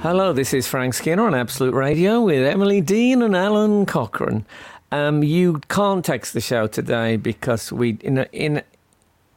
[0.02, 4.44] Hello, this is Frank Skinner on Absolute Radio with Emily Dean and Alun Cochrane.
[4.92, 8.62] Um, you can't text the show today because we, in a, in,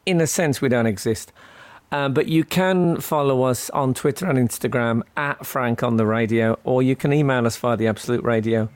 [0.06, 1.32] in a sense, we don't exist.
[1.92, 6.58] Um, but you can follow us on Twitter and Instagram at Frank on the Radio,
[6.62, 8.68] or you can email us via the Absolute Radio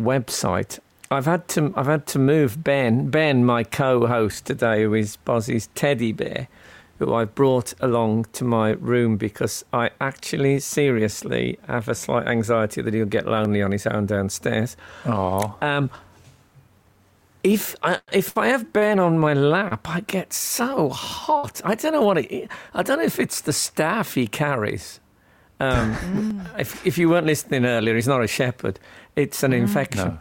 [0.00, 0.80] website.
[1.12, 5.68] I've had to I've had to move Ben Ben, my co-host today, who is Bozzy's
[5.74, 6.48] teddy bear,
[6.98, 12.80] who I've brought along to my room because I actually seriously have a slight anxiety
[12.82, 14.76] that he'll get lonely on his own downstairs.
[15.04, 15.56] Oh.
[15.60, 15.90] Um,
[17.42, 21.60] if I, if I have Ben on my lap, I get so hot.
[21.64, 22.32] I don't know what it.
[22.32, 22.48] is.
[22.72, 25.00] I don't know if it's the staff he carries.
[25.58, 28.80] Um, if if you weren't listening earlier, he's not a shepherd.
[29.16, 30.18] It's an infection.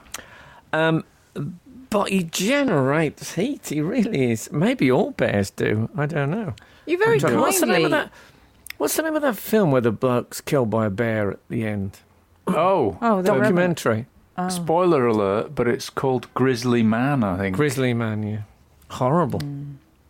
[0.73, 1.03] Um,
[1.89, 3.67] but he generates heat.
[3.67, 4.51] He really is.
[4.51, 5.89] Maybe all bears do.
[5.97, 6.53] I don't know.
[6.85, 7.85] You very I'm What's the name kindly.
[7.85, 8.11] of that?
[8.77, 11.65] What's the name of that film where the bloke's killed by a bear at the
[11.65, 11.99] end?
[12.47, 12.97] Oh.
[13.01, 14.07] Oh, the Documentary.
[14.37, 14.49] Oh.
[14.49, 17.55] Spoiler alert, but it's called Grizzly Man, I think.
[17.55, 18.23] Grizzly Man.
[18.23, 18.41] Yeah.
[18.89, 19.41] Horrible.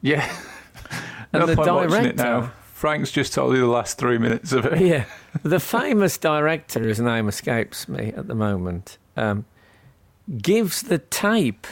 [0.02, 0.32] yeah.
[1.34, 2.52] And no the point watching it director- now.
[2.74, 4.82] Frank's just told you the last three minutes of it.
[4.86, 5.06] yeah.
[5.44, 9.46] The famous director, whose name escapes me at the moment, um,
[10.42, 11.68] gives the tape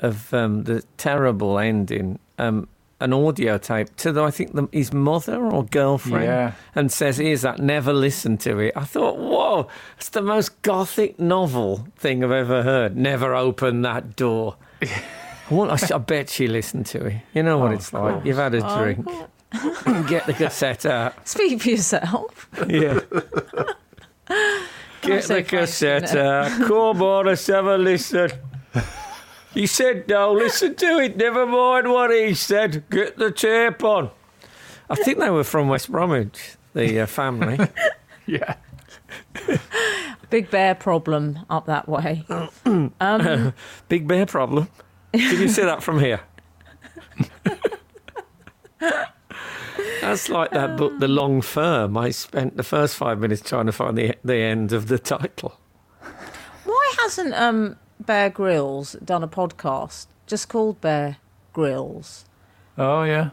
[0.00, 2.68] of um, the terrible ending, um,
[3.00, 6.52] an audio tape, to the, I think the, his mother or girlfriend, Yeah.
[6.74, 7.58] and says, "Here's that.
[7.58, 12.62] Never listen to it." I thought, "Whoa, it's the most gothic novel thing I've ever
[12.62, 14.56] heard." Never open that door.
[15.50, 17.16] Well, I, sh- I bet she listened to it.
[17.34, 18.24] You know what Oh, it's like.
[18.24, 19.06] You've had a Oh, drink.
[20.08, 21.14] Get the cassette out.
[21.28, 22.48] Speak for yourself.
[22.68, 23.00] Yeah.
[25.02, 26.68] Get the cassette Frank, out.
[26.68, 28.30] Come on, let's have a listen.
[29.52, 31.16] He said, no, listen to it.
[31.16, 32.84] Never mind what he said.
[32.88, 34.10] Get the tape on.
[34.88, 37.58] I think they were from West Bromwich, the uh, family.
[38.24, 38.54] Yeah.
[40.30, 42.24] Big bear problem up that way.
[43.00, 43.52] Um,
[43.88, 44.68] Big bear problem.
[45.12, 46.20] Can you see that from here?
[50.02, 51.96] That's like that book, The Long Firm.
[51.96, 55.56] I spent the first five minutes trying to find the, the end of the title.
[56.64, 61.18] why hasn't um, Bear Grylls done a podcast just called Bear
[61.52, 62.24] Grylls?
[62.76, 63.30] Oh, yeah.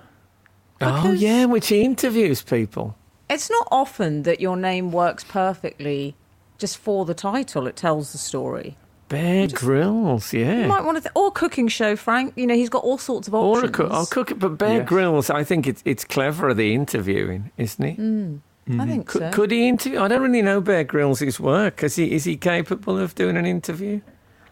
[0.80, 2.95] Oh, Because- yeah, which he interviews people.
[3.30, 6.15] It's not often that your name works perfectly
[6.59, 7.65] just for the title.
[7.67, 8.76] It tells the story.
[9.10, 10.62] Bear Grylls, yeah.
[10.62, 12.34] You might want to, th- or cooking show, Frank.
[12.36, 13.70] You know, he's got all sorts of Or options.
[13.70, 14.88] a cook, I'll cook it, but Bear Yes.
[14.88, 17.93] Grylls, I think it's it's cleverer the interviewing, isn't he?
[17.95, 18.36] Hmm.
[18.68, 18.89] I mm-hmm.
[18.89, 19.32] think Could, so.
[19.32, 19.99] could he interview?
[19.99, 21.84] I don't really know Bear Grylls' work.
[21.84, 24.01] Is he is he capable of doing an interview,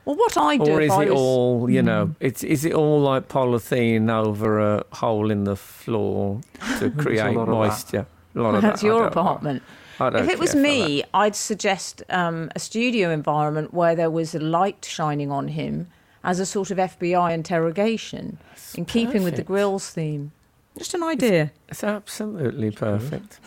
[0.08, 2.08] well, what I do, or is I it was, all you know?
[2.08, 2.16] Mm.
[2.22, 6.40] It's is it all like polythene over a hole in the floor
[6.80, 7.52] to create lot of that.
[7.52, 8.08] moisture?
[8.34, 8.88] A lot of that's that.
[8.88, 9.60] I your don't know.
[9.98, 10.24] Apartment.
[10.24, 14.36] I don't If it was me, I'd suggest um, a studio environment where there was
[14.36, 15.88] a light shining on him
[16.24, 18.38] as a sort of FBI interrogation,
[18.76, 20.32] in keeping with the grills theme.
[20.78, 21.46] Just an idea.
[21.46, 21.52] that.
[21.70, 23.40] It's absolutely perfect.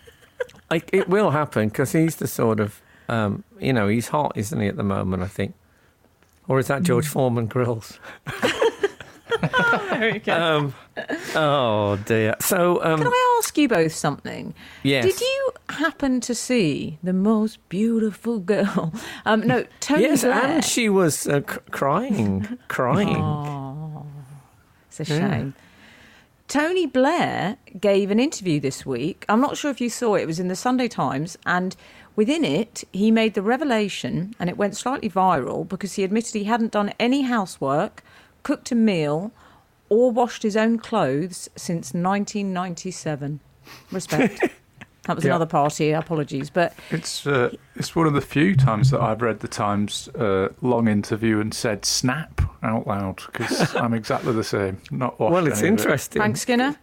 [0.70, 4.60] like, it will happen because he's the sort of um, you know he's hot, isn't
[4.60, 5.22] he, at the moment?
[5.22, 5.54] I think.
[6.48, 7.98] Or is that George Foreman Grills?
[9.90, 10.34] There we go.
[10.34, 10.74] Um,
[11.34, 12.36] oh dear.
[12.40, 14.54] So um, Can I ask you both something?
[14.82, 15.45] yes, Did you
[15.76, 18.92] happen to see the most beautiful girl?
[19.24, 20.34] Um, no, Tony yes, Blair.
[20.44, 23.16] and she was uh, c- crying, crying.
[23.16, 24.06] Oh,
[24.88, 25.30] it's a Yeah.
[25.30, 25.54] shame.
[26.48, 29.24] Tony Blair gave an interview this week.
[29.28, 30.22] I'm not sure if you saw it.
[30.22, 31.74] It was in the Sunday Times, and
[32.14, 36.44] within it, he made the revelation, and it went slightly viral because he admitted he
[36.44, 38.04] hadn't done any housework,
[38.44, 39.32] cooked a meal,
[39.88, 43.40] or washed his own clothes since 1997.
[43.90, 44.40] Respect.
[45.06, 45.30] that was Yeah.
[45.32, 45.92] another party.
[45.92, 50.08] Apologies, but It's uh, it's one of the few times that I've read the Times
[50.08, 54.78] uh, long interview and said "snap" out loud because I'm exactly the same.
[54.90, 55.80] Not watched Well, it's any of it.
[55.80, 56.20] interesting.
[56.20, 56.76] Frank Skinner.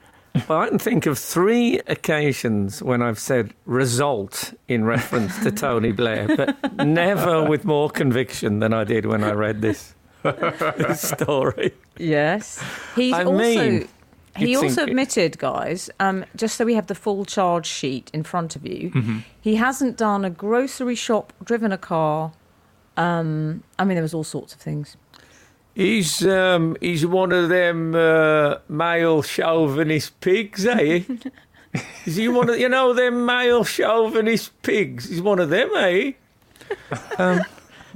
[0.49, 5.91] Well, I can think of three occasions when I've said result in reference to Tony
[5.91, 9.93] Blair, but never with more conviction than I did when I read this,
[10.23, 11.71] this story.
[11.99, 12.63] Yes,
[12.95, 13.87] he's I also mean,
[14.35, 18.55] He also admitted, guys, um, just so we have the full charge sheet in front
[18.55, 19.19] of you, Mm-hmm.
[19.41, 22.31] he hasn't done a grocery shop, driven a car.
[22.97, 24.97] Um, I mean, there was all sorts of things.
[25.75, 31.01] He's um he's one of them uh, male chauvinist pigs, eh?
[32.05, 35.09] Is he one of you know them male chauvinist pigs?
[35.09, 36.11] He's one of them, eh?
[37.17, 37.41] Um,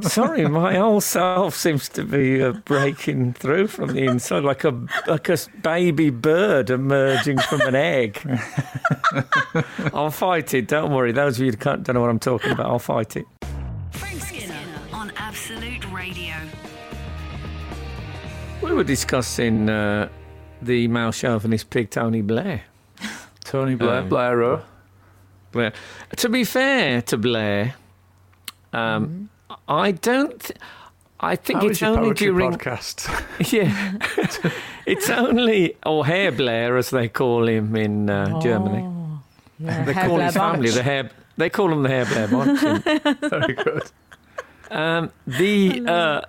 [0.02, 4.72] sorry, my old self seems to be uh, breaking through from the inside, like a
[5.08, 8.20] like a s- baby bird emerging from an egg.
[9.94, 10.68] I'll fight it.
[10.68, 11.12] Don't worry.
[11.12, 13.26] Those of you who can't, don't know what I'm talking about, I'll fight it.
[13.92, 14.56] Frank Skinner
[14.94, 16.36] on Absolute Radio.
[18.62, 20.10] We were discussing uh,
[20.62, 22.64] the male chauvinist pig Tony Blair.
[23.44, 24.62] Tony Blair, Um, Blair
[25.52, 25.74] Blair.
[26.18, 27.76] To be fair to Blair,
[28.74, 29.30] um,
[29.68, 30.40] I don't.
[30.40, 30.60] Th-
[31.20, 32.52] I think How it's your only during.
[32.52, 33.08] podcast?
[33.52, 34.52] Yeah,
[34.86, 38.84] it's only or Hair Blair as they call him in uh, Germany.
[38.86, 39.20] Oh,
[39.60, 39.84] yeah.
[39.84, 40.76] They Herr call his Blair family Bunch.
[40.76, 41.10] the hair.
[41.38, 42.60] They call him the Hair Blair Bunch.
[43.32, 43.92] Very good.
[44.70, 46.22] Um, the uh,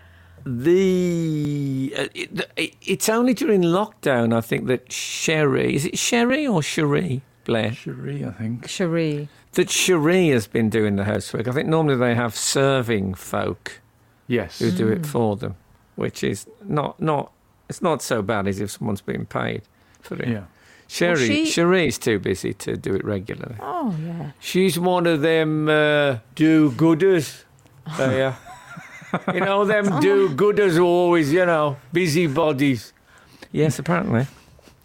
[0.47, 6.47] the uh, it, it- it's only during lockdown I think that Sherry is it Sherry
[6.47, 8.68] or Cherie Blair Cherie, I think.
[8.68, 9.28] Cherie.
[9.53, 11.49] That Cherie has been doing the housework.
[11.49, 13.80] I think normally they have serving folk
[14.26, 14.59] Yes.
[14.59, 15.57] who do it for them,
[15.96, 17.32] which is not not
[17.68, 19.62] it's not so bad as if someone's being paid
[20.01, 20.28] for it.
[20.28, 20.44] Yeah.
[20.86, 23.57] Sherry she- Cherie's too busy to do it regularly.
[23.61, 24.30] Oh, yeah.
[24.40, 27.44] She's one of them uh, do-gooders.
[27.99, 28.36] There.
[29.34, 32.92] you know, them do-gooders who always, you know, busybodies.
[33.53, 34.26] Yes, apparently.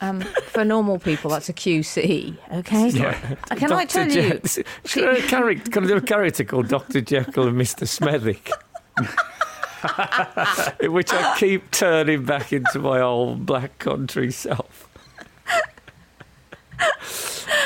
[0.03, 2.89] Um, for normal people, that's a QC, okay?
[2.89, 3.35] Yeah.
[3.49, 4.39] Uh, Can I tell you?
[4.43, 6.99] Je- Should I, character, can I do a character called Dr.
[6.99, 7.87] Jekyll and Mr.
[7.87, 8.51] Smethwick?
[10.81, 14.89] In which I keep turning back into my old black country self.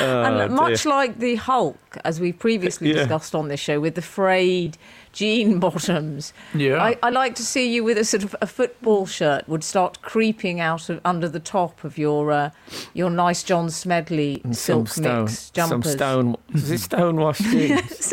[0.00, 0.92] Oh, and much dear.
[0.92, 2.98] like the Hulk, as we previously Yeah.
[3.00, 4.78] discussed on this show, with the frayed
[5.12, 6.82] jean bottoms, Yeah.
[6.82, 10.02] I, I like to see you with a sort of a football shirt would start
[10.02, 12.50] creeping out of under the top of your uh,
[12.94, 16.36] your nice John Smedley And silk stone, mix some stone.
[16.54, 18.12] Is it stonewashed jeans?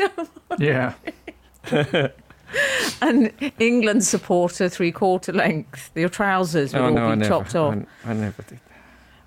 [0.57, 0.93] Yeah.
[3.01, 5.91] and England supporter three quarter length.
[5.95, 7.29] Your trousers would oh all no, I be never.
[7.29, 7.75] chopped off.
[8.05, 8.59] I, I never did.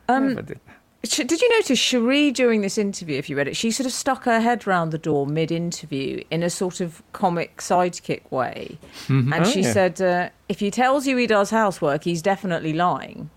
[0.07, 0.15] That.
[0.17, 0.61] Um, never did.
[1.03, 1.11] That.
[1.11, 3.93] Sh- Did you notice Cherie during this interview, if you read it, she sort of
[3.93, 8.79] stuck her head round the door mid interview in a sort of comic sidekick way.
[9.09, 9.73] And Oh, she yeah.
[9.73, 13.31] said, uh, if he tells you he does housework, he's definitely lying.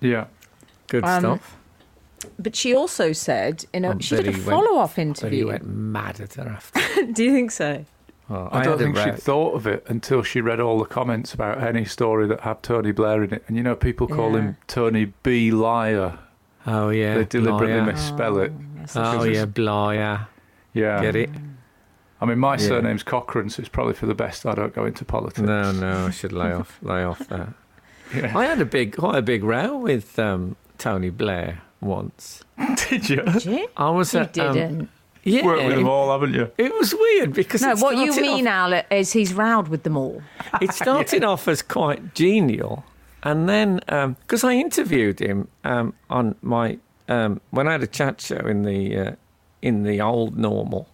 [0.00, 0.26] Yeah.
[0.88, 1.56] Good um, stuff.
[2.38, 4.96] But she also said, in a, I she did a he went- follow up But
[4.96, 5.46] he interview.
[5.48, 6.80] went mad at her after.
[7.12, 7.84] Do you think so?
[8.28, 11.62] Well, I, don't think she'd thought of it until she read all the comments about
[11.62, 13.44] any story that had Tony Blair in it.
[13.46, 14.38] And you know, people call Yeah.
[14.40, 15.50] him Tony B.
[15.50, 16.18] Liar.
[16.66, 17.86] Oh yeah, they deliberately Blyer.
[17.86, 18.52] misspell it.
[18.78, 20.26] yes, Oh yeah, it's- Blyer.
[20.72, 21.00] Yeah.
[21.02, 21.30] Get it?
[22.20, 22.68] I mean, my Yeah.
[22.68, 25.40] surname's Cochrane, so it's probably for the best I don't go into politics.
[25.40, 27.48] No, no, I should lay off, lay off that.
[28.14, 28.32] Yeah.
[28.38, 32.42] I had a big, quite a big row with um, Tony Blair once.
[32.88, 33.22] Did you?
[33.22, 33.68] Did you?
[33.76, 34.88] I was You at, um, didn't.
[35.22, 36.50] yeah, Worked with them all, haven't you?
[36.56, 39.82] it was weird because no, it what you mean, off- Al, is he's rowed with
[39.82, 40.22] them all.
[40.62, 42.84] it started off as quite genial,
[43.24, 43.80] and then
[44.20, 48.62] because I interviewed him um, on my um, when I had a chat show in
[48.62, 49.12] the uh,
[49.62, 50.88] in the old normal,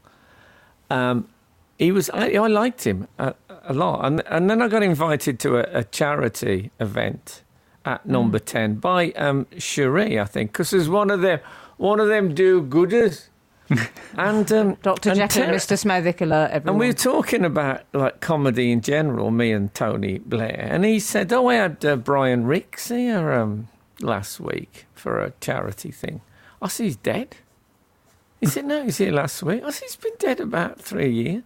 [0.90, 1.28] um,
[1.78, 5.40] he was I, I liked him a, a lot, and and then I got invited
[5.40, 7.42] to a, a charity event
[7.84, 11.40] at number ten by um, Cherie, I think, because there's one of them
[11.78, 13.29] one of them do gooders.
[14.16, 15.10] and um, Dr.
[15.10, 16.20] and Jekyll Ter- Mr.
[16.20, 16.68] Alert, everyone.
[16.68, 20.98] and we were talking about like comedy in general, me and Tony Blair, and he
[20.98, 23.68] said, "Oh, I had uh, Brian Rix here um,
[24.00, 26.20] last week for a charity thing."
[26.60, 27.36] I said, "He's dead."
[28.40, 31.42] He said, "No, he's here last week." I said, "He's been dead about three years."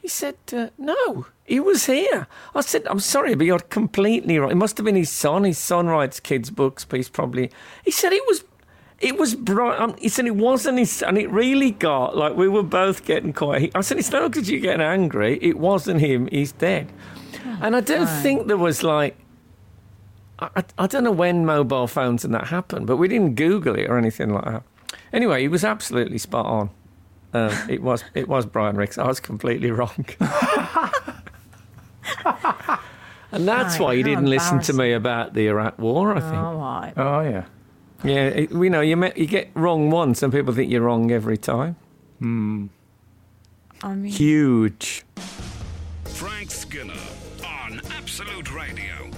[0.00, 4.52] He said, uh, "No, he was here." I said, "I'm sorry, but you're completely right.
[4.52, 5.44] It must have been his son.
[5.44, 7.50] His son writes kids' books, but he's probably."
[7.84, 8.44] He said, he was."
[9.02, 9.78] It was bright.
[9.80, 13.32] Um, he said it wasn't his, and it really got like we were both getting
[13.32, 13.72] quite.
[13.74, 15.38] I said it's not because you're getting angry.
[15.42, 16.28] It wasn't him.
[16.28, 16.90] He's dead,
[17.60, 18.22] and I don't fine.
[18.22, 19.16] think there was like.
[20.38, 23.76] I, I, I don't know when mobile phones and that happened, but we didn't Google
[23.78, 24.62] it or anything like that.
[25.12, 26.70] Anyway, he was absolutely spot on.
[27.34, 28.98] Um, it was it was Brian Rix.
[28.98, 30.04] I was completely wrong.
[33.32, 36.14] and that's Right, why you didn't listen to me about the Iraq War.
[36.14, 36.34] I think.
[36.34, 36.92] All right.
[36.96, 37.44] Oh, yeah.
[38.04, 41.12] Yeah, it, you know, you met, you get wrong once, and people think you're wrong
[41.12, 41.76] every time.
[42.18, 42.66] Hmm.
[43.82, 45.04] I mean, Huge.
[46.04, 46.94] Frank Skinner
[47.44, 49.10] on Absolute Radio.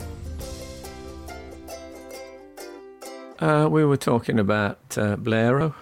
[3.41, 5.75] Uh, we were talking about uh, Blairo,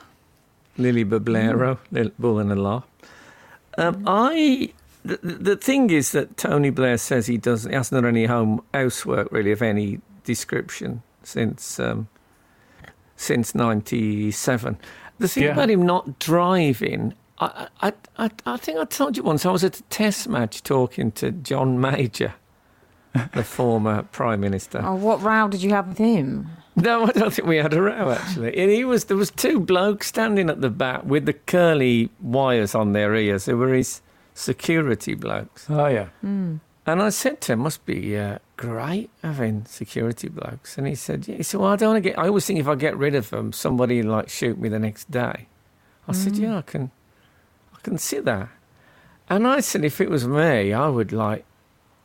[0.79, 2.83] Lily Blairo, Lil- Bull and a Law.
[3.79, 4.73] Um, I
[5.05, 8.63] the, the thing is that Tony Blair says he does he hasn't done any home
[8.73, 12.09] housework really of any description since um,
[13.23, 14.77] since ninety seven.
[15.19, 15.53] The thing Yeah.
[15.53, 19.65] about him not driving, I, I I I think I told you once I was
[19.65, 22.35] at a test match talking to John Major,
[23.35, 24.81] the former prime minister.
[24.85, 26.49] Oh, what row did you have with him?
[26.75, 28.57] No, I don't think we had a row actually.
[28.59, 32.75] And he was there was two blokes standing at the back with the curly wires
[32.75, 33.45] on their ears.
[33.45, 34.01] They were his
[34.35, 35.67] security blokes.
[35.71, 36.07] Oh yeah.
[36.23, 36.57] Hmm.
[36.87, 41.19] And I said to him, "Must be uh, great having security blokes." And he said,
[41.29, 42.19] "Yeah." He said, "Well, I don't want to get.
[42.19, 45.11] I always think if I get rid of them, somebody like shoot me the next
[45.11, 45.37] day."
[46.09, 46.43] I said, Hmm.
[46.43, 46.91] "Yeah, I can,
[47.77, 48.49] I can see that."
[49.29, 51.45] And I said, if it was me, I would like,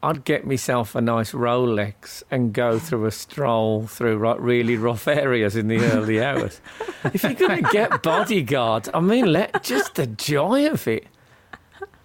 [0.01, 5.07] I'd get myself a nice Rolex and go through a stroll through like really rough
[5.07, 6.61] areas in the early hours.
[7.13, 11.05] if you're going to get bodyguards, I mean, let just the joy of it.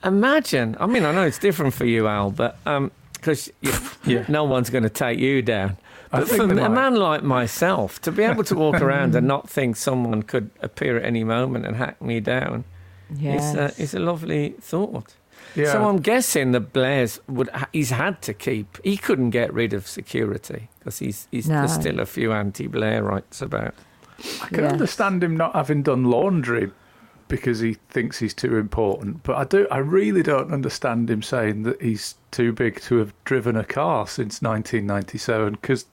[0.03, 0.77] Imagine.
[0.81, 2.57] I mean, I know it's different for you, Al, but
[3.23, 3.49] because
[4.05, 4.25] Yeah.
[4.29, 5.77] no one's going to take you down.
[6.11, 9.77] But for a man like myself, to be able to walk around and not think
[9.77, 12.65] someone could appear at any moment and hack me down
[13.15, 13.55] Yes.
[13.55, 15.15] is, a, is a lovely thought.
[15.55, 15.73] Yeah.
[15.73, 18.79] So I'm guessing that Blair's would he's had to keep.
[18.85, 21.59] He couldn't get rid of security because he's, he's No.
[21.61, 23.75] there's still a few anti-Blairites about.
[24.43, 24.73] I can Yes.
[24.73, 26.71] understand him not having done laundry
[27.33, 29.67] because he thinks he's too important, but I do.
[29.71, 34.07] I really don't understand him saying that he's too big to have driven a car
[34.07, 35.87] since 1997 because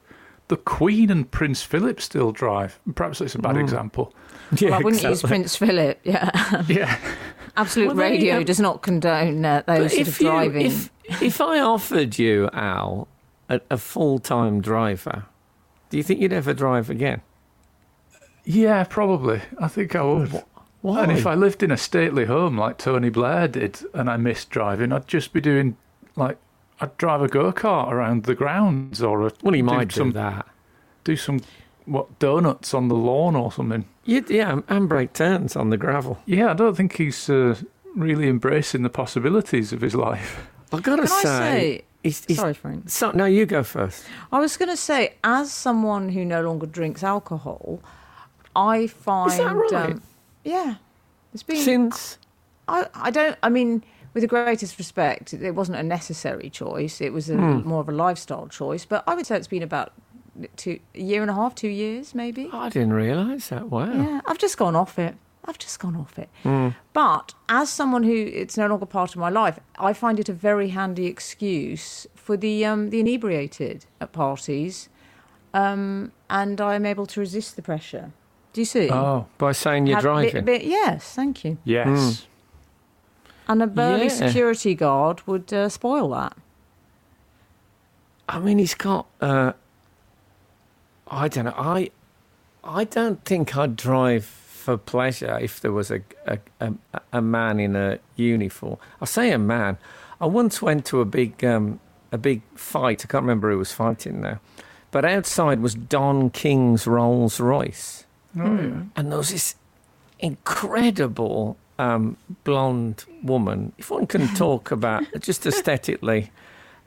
[0.49, 2.77] the Queen and Prince Philip still drive.
[2.93, 3.61] Perhaps it's a bad Mm.
[3.63, 4.13] example.
[4.57, 5.99] Yeah, I wouldn't use Prince Philip.
[6.03, 6.97] Yeah, Yeah,
[7.55, 8.43] Absolute Well, Radio go.
[8.43, 10.65] does not condone uh, those sort if of you, driving.
[10.65, 10.89] if
[11.21, 13.07] if I offered you Al
[13.47, 15.23] a, a full-time driver,
[15.89, 17.21] do you think you'd ever drive again?
[18.45, 19.41] yeah, probably.
[19.59, 20.43] I think I would.
[20.82, 21.03] Why?
[21.03, 24.49] And if I lived in a stately home like Tony Blair did, and I missed
[24.49, 25.75] driving, I'd just be doing
[26.15, 26.38] like
[26.80, 30.11] I'd drive a go kart around the grounds or a, well, he might do some
[30.13, 30.47] that.
[31.03, 31.41] do some
[31.86, 33.84] what donuts on the lawn or something.
[34.05, 36.19] You'd, yeah, and break turns on the gravel.
[36.25, 37.55] Yeah, I don't think he's uh,
[37.95, 40.47] really embracing the possibilities of his life.
[40.71, 41.84] I've got to Can I say, say?
[42.03, 42.89] he's, he's, Sorry, Frank.
[42.89, 44.05] So, no, you go first.
[44.32, 47.82] I was going to say, as someone who no longer drinks alcohol,
[48.55, 49.32] I find.
[49.32, 49.73] Is that right?
[49.73, 50.01] Um,
[50.43, 50.75] yeah.
[51.33, 51.57] It's been.
[51.63, 52.17] Since
[52.67, 53.37] I, I don't.
[53.43, 53.83] I mean,
[54.13, 57.01] with the greatest respect, it wasn't a necessary choice.
[57.01, 57.67] It was a, Hmm.
[57.67, 58.85] more of a lifestyle choice.
[58.85, 59.91] But I would say it's been about
[60.55, 62.49] two, a year and a half, two years, maybe.
[62.51, 63.69] I didn't realise that.
[63.69, 63.91] Wow.
[63.91, 65.15] Yeah, I've just gone off it.
[65.45, 66.29] I've just gone off it.
[66.43, 66.69] Hmm.
[66.93, 70.33] But as someone who it's no longer part of my life, I find it a
[70.33, 74.89] very handy excuse for the um, the inebriated at parties,
[75.53, 78.11] um, and I am able to resist the pressure.
[78.53, 78.89] Do you see?
[78.89, 80.45] Oh, By saying you're Have- driving.
[80.45, 81.57] bi- bi- yes, thank you.
[81.63, 82.25] yes.
[83.47, 84.09] And a burly Yeah.
[84.09, 86.35] security guard would uh, spoil that.
[88.27, 89.07] I mean, he's got.
[89.19, 89.53] Uh,
[91.09, 91.53] I don't know.
[91.57, 91.89] I,
[92.63, 96.73] I don't think I'd drive for pleasure if there was a a, a,
[97.13, 98.77] a man in a uniform.
[99.01, 99.77] I say a man.
[100.21, 101.79] I once went to a big um,
[102.11, 103.03] a big fight.
[103.03, 104.39] I can't remember who was fighting now,
[104.91, 108.05] but outside was Don King's Rolls Royce,
[108.39, 108.81] Oh, yeah.
[108.95, 109.55] and there was this
[110.19, 113.73] incredible um, blonde woman.
[113.77, 116.31] If one can talk about just aesthetically,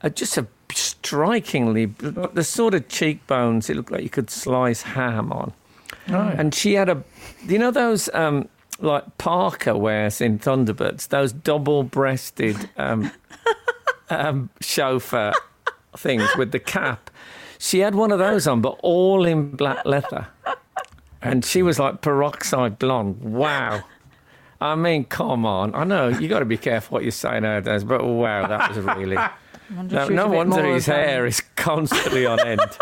[0.02, 5.30] uh, just a strikingly the sort of cheekbones it looked like you could slice ham
[5.32, 5.52] on,
[6.08, 7.02] Oh, and she had a,
[7.46, 8.08] you know those.
[8.14, 8.48] Um,
[8.80, 13.12] like Parker wears in Thunderbirds, those double-breasted um,
[14.10, 15.32] um, chauffeur
[15.96, 17.08] things with the cap.
[17.58, 20.26] She had one of those on, but all in black leather.
[21.22, 23.20] And she was like peroxide blonde.
[23.22, 23.84] Wow.
[24.60, 25.74] I mean, come on.
[25.74, 28.78] I know you got to be careful what you say nowadays, but wow, that was
[28.78, 29.16] really.
[29.70, 32.60] No, was no wonder his um, hair is constantly on end.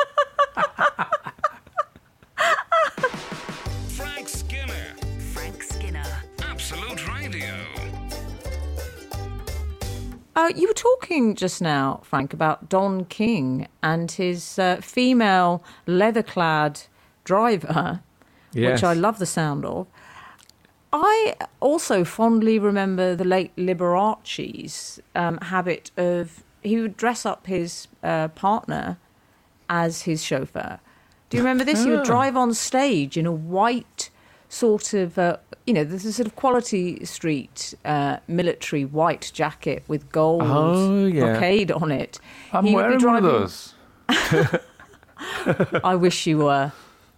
[3.86, 4.96] Frank Skinner,
[5.32, 6.04] Frank Skinner.
[6.40, 7.54] Absolute Radio.
[10.34, 16.80] Uh, you were talking just now, Frank, about Don King and his uh, female leather-clad
[17.22, 18.00] driver,
[18.52, 18.72] Yes.
[18.78, 19.86] which I love the sound of.
[20.92, 27.86] I also fondly remember the late Liberace's um, habit of he would dress up his
[28.02, 28.98] uh, partner
[29.68, 30.80] as his chauffeur.
[31.30, 31.84] Do you remember this?
[31.84, 32.04] He would Ah.
[32.04, 34.10] drive on stage in a white
[34.48, 39.84] sort of, uh, you know, this is sort of Quality Street uh, military white jacket
[39.86, 41.20] with gold Oh, yeah.
[41.34, 42.18] brocade on it.
[42.52, 43.74] I'm He wearing one of those.
[45.84, 46.72] I wish you were.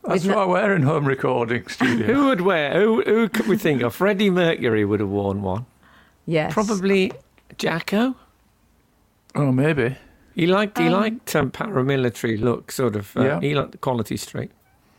[0.04, 2.06] That's no- why we're in home recording studio.
[2.12, 2.72] Who would wear?
[2.80, 3.94] Who, who could we think of?
[3.94, 5.66] Freddie Mercury would have worn one.
[6.26, 6.52] Yes.
[6.52, 7.12] Probably
[7.58, 8.14] Jacko.
[9.34, 9.96] oh, maybe.
[10.34, 13.16] He liked he Um, liked um, paramilitary look, sort of.
[13.16, 13.40] Uh, Yeah.
[13.40, 14.50] He liked the Quality Street.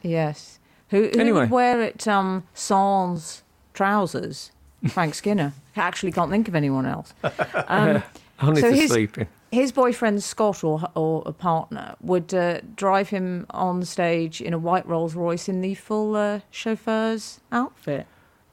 [0.01, 0.59] Yes.
[0.89, 1.41] Who, who Anyway.
[1.41, 2.07] would wear it?
[2.07, 3.43] Um, sans
[3.73, 4.51] trousers.
[4.89, 5.53] Frank Skinner.
[5.75, 7.13] I actually can't think of anyone else.
[7.67, 8.03] Um,
[8.41, 9.27] Only So to his- sleep in.
[9.53, 14.57] His boyfriend Scott or or a partner would uh, drive him on stage in a
[14.57, 18.05] white Rolls Royce in the full uh, chauffeur's outfit.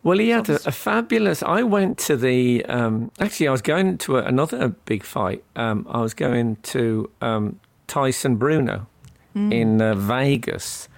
[0.02, 1.42] Well, he had a, a fabulous.
[1.42, 2.64] I went to the.
[2.66, 5.42] Um, actually, I was going to a, another big fight.
[5.56, 8.86] Um, I was going to um, Tyson Bruno
[9.32, 9.52] Hmm.
[9.52, 10.88] in uh, Vegas,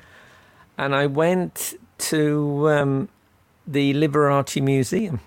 [0.79, 1.75] and I went
[2.11, 3.09] to um,
[3.67, 5.21] the Liberace Museum.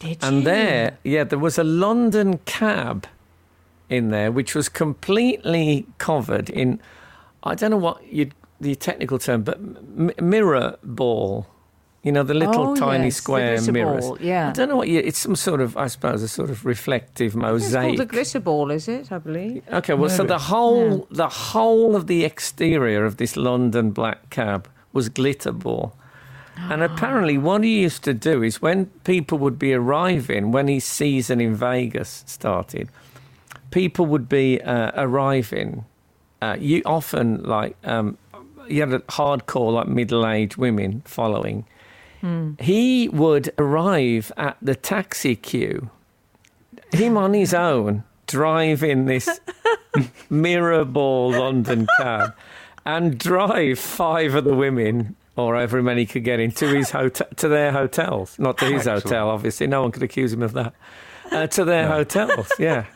[0.00, 0.42] Did And you?
[0.42, 3.06] there, yeah, there was a London cab
[3.92, 6.80] in there, which was completely covered in,
[7.44, 11.46] I don't know what you'd, the technical term, but m- mirror ball.
[12.02, 14.04] You know, the little Oh, tiny yes, square glitter mirrors.
[14.06, 14.48] ball, yeah.
[14.48, 17.36] I don't know what you, it's some sort of, I suppose, a sort of reflective
[17.36, 17.64] mosaic.
[17.64, 18.00] It's called mosaic.
[18.00, 19.12] a glitter ball, is it?
[19.12, 19.62] I believe.
[19.72, 24.68] Okay, well, so the whole the whole of the exterior of this London black cab
[24.92, 25.94] was glitter ball.
[26.56, 26.86] And ah.
[26.86, 31.40] apparently, what he used to do is when people would be arriving, when his season
[31.40, 32.88] in Vegas started,
[33.72, 35.84] people would be uh, arriving.
[36.40, 38.16] Uh, you often like um,
[38.68, 41.66] you had a hardcore like middle-aged women following.
[42.60, 45.90] He would arrive at the taxi queue
[46.92, 49.40] him on his own driving this
[50.30, 52.32] mirror ball London cab
[52.84, 57.48] and drive five of the women or however many could get into his hotel to
[57.48, 59.02] their hotels not to his Excellent.
[59.02, 60.74] hotel obviously no one could accuse him of that
[61.30, 62.86] uh, to their hotels yeah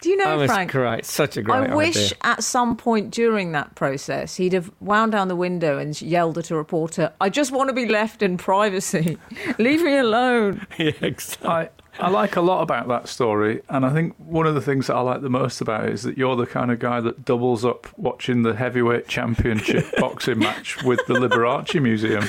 [0.00, 0.72] Do you know, that was Frank?
[0.72, 5.12] great such a great I wish at some point during that process he'd have wound
[5.12, 8.36] down the window and yelled at a reporter, I just want to be left in
[8.38, 9.18] privacy.
[9.58, 10.66] Leave me alone.
[10.78, 14.54] yeah exactly I, I like a lot about that story, and I think one of
[14.54, 16.78] the things that I like the most about it is that you're the kind of
[16.78, 22.24] guy that doubles up watching the heavyweight championship boxing match with the Liberace Museum.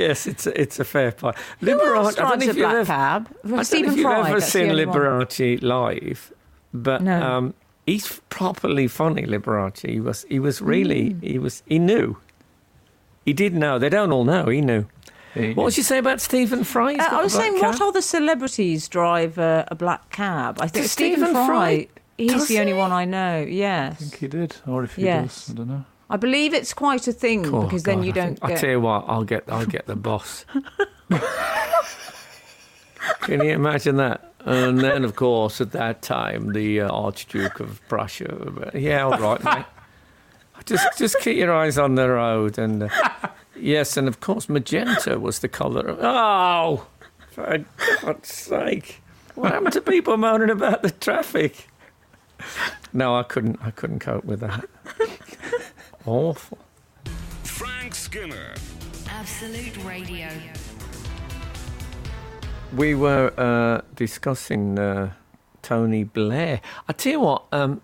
[0.00, 2.50] Yes it's a, it's a fair point Who else Liberace I don't drives know a
[2.50, 3.36] if you've black ever cab?
[3.44, 4.30] I don't Stephen if you've Fry.
[4.30, 4.96] ever seen only one.
[4.98, 6.32] Liberace live,
[6.72, 7.22] but No.
[7.22, 7.54] um,
[7.86, 9.22] he's properly funny.
[9.26, 11.20] Liberace, he was, he was really, Hmm.
[11.32, 12.16] he was, he knew.
[13.24, 13.78] He did know.
[13.78, 14.46] They don't all know.
[14.56, 14.86] He knew.
[15.54, 16.92] What did you say about Stephen Fry?
[16.92, 17.74] He's Uh, got I a was saying, cab?
[17.74, 20.58] what other celebrities drive uh, a black cab?
[20.60, 21.46] I think Stephen, Stephen Fry.
[21.46, 21.88] Fry-
[22.18, 22.78] He's does the only he?
[22.78, 23.44] one I know.
[23.46, 25.22] Yes, I think he did, or if he Yes.
[25.46, 25.84] does, I don't know.
[26.08, 28.70] I believe it's quite a thing Oh, because then you I don't think- I'll tell
[28.70, 29.04] you what.
[29.08, 29.44] I'll get.
[29.48, 30.44] I'll get the boss.
[33.20, 34.32] Can you imagine that?
[34.44, 38.32] And then, of course, at that time, the uh, Archduke of Prussia.
[38.50, 39.64] But, yeah, all right, mate.
[40.64, 42.88] Just, just keep your eyes on the road, and uh,
[43.54, 45.82] yes, and of course, magenta was the colour.
[45.86, 46.86] Of, oh,
[47.30, 47.64] for
[48.02, 49.00] God's sake!
[49.36, 51.68] What happened to people moaning about the traffic?
[52.92, 53.60] No, I couldn't.
[53.62, 54.64] I couldn't cope with that.
[56.06, 56.58] Awful.
[57.42, 58.54] Frank Skinner.
[59.08, 60.28] Absolute Radio.
[62.74, 65.12] We were uh, discussing uh,
[65.62, 66.60] Tony Blair.
[66.88, 67.80] I tell you what, um,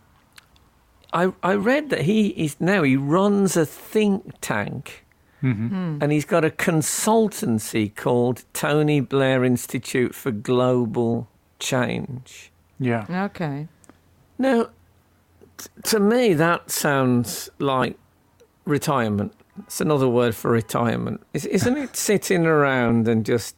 [1.13, 5.05] I I read that he is now he runs a think tank,
[5.43, 12.53] and he's got a consultancy called Tony Blair Institute for Global Change.
[12.79, 13.07] Yeah.
[13.27, 13.67] Okay.
[14.39, 14.69] Now,
[15.59, 17.97] t- to me, that sounds like
[18.65, 19.33] retirement.
[19.65, 21.97] It's another word for retirement, Is- isn't it?
[22.11, 23.55] Sitting around and just,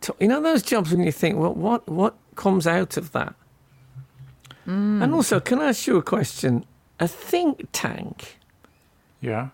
[0.00, 3.34] t- you know, those jobs when you think, well, what what comes out of that?
[4.66, 5.02] Mm.
[5.02, 6.64] And also, can I ask you a question?
[6.98, 8.38] A think tank.
[9.20, 9.48] Yeah.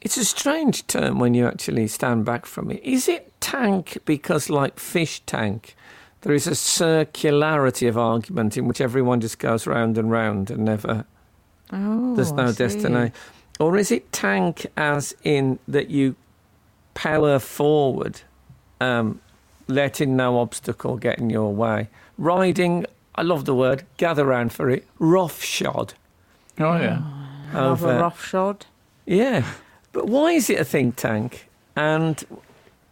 [0.00, 2.82] It's a strange term when you actually stand back from it.
[2.84, 5.74] Is it tank because, like fish tank,
[6.20, 10.64] there is a circularity of argument in which everyone just goes round and round and
[10.64, 11.06] never
[11.72, 13.12] Oh, there's no see.
[13.58, 13.74] Destination?
[13.74, 16.16] Or is it tank as in that you
[16.94, 18.20] power forward,
[18.80, 19.20] um,
[19.68, 21.88] letting no obstacle get in your way?
[22.18, 25.94] Riding, I love the word, gather round for it, roughshod.
[26.58, 27.02] Oh, yeah.
[27.52, 28.66] Have a over- roughshod.
[29.06, 29.44] Yeah.
[29.92, 31.48] But why is it a think tank?
[31.76, 32.24] And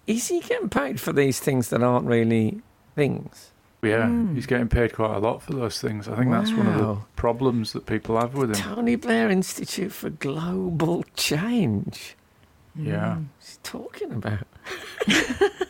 [0.06, 2.60] is he getting paid for these things that aren't really
[2.94, 3.51] things?
[3.82, 4.34] Yeah, hmm.
[4.34, 6.06] he's getting paid quite a lot for those things.
[6.06, 8.74] I think that's one of the problems that people have with him.
[8.74, 12.16] Tony Blair Institute for Global Change.
[12.76, 13.14] Yeah.
[13.14, 14.46] Hmm, what's he talking about?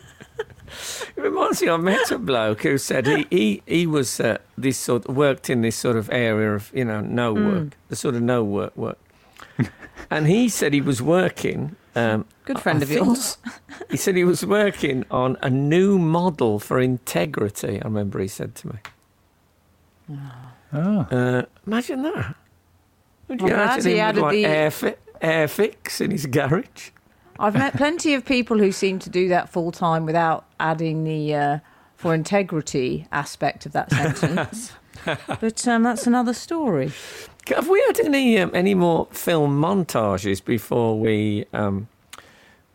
[1.15, 4.77] It reminds me, I met a bloke who said he he, he was uh, this
[4.77, 7.47] sort worked in this sort of area of you know no hmm.
[7.47, 8.97] work, the sort of no work work,
[10.09, 11.75] and he said he was working.
[11.95, 13.37] Um, Good friend I of yours.
[13.91, 17.79] he said he was working on a new model for integrity.
[17.81, 18.73] I remember he said to me.
[20.73, 21.07] Oh.
[21.11, 22.35] Uh, imagine that.
[23.27, 26.25] Would you Well, imagine he him with added like the- air, fi- Airfix in his
[26.25, 26.89] garage?
[27.39, 31.33] I've met plenty of people who seem to do that full time without adding the
[31.33, 31.59] uh,
[31.95, 34.71] for integrity aspect of that sentence.
[35.39, 36.91] but um, that's another story.
[37.47, 41.87] Have we had any um, any more film montages before we um,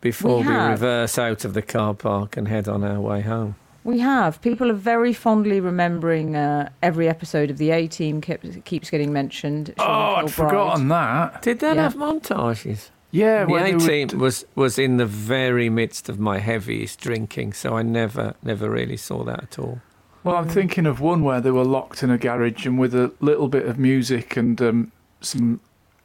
[0.01, 3.55] before We we, reverse out of the car park and head on our way home?
[3.83, 4.41] We have.
[4.41, 9.11] People are very fondly remembering uh, every episode of the A Team keep, keeps getting
[9.11, 9.73] mentioned.
[9.79, 10.33] Oh, I'd Kilbride.
[10.35, 11.41] forgotten that.
[11.41, 11.83] Did that Yeah.
[11.83, 12.89] have montages?
[13.11, 16.37] Yeah, the where they A would- team was was in the very midst of my
[16.37, 19.81] heaviest drinking, so I never never really saw that at all.
[20.29, 23.11] Well, I'm thinking of one where they were locked in a garage and with a
[23.19, 25.59] little bit of music and um, some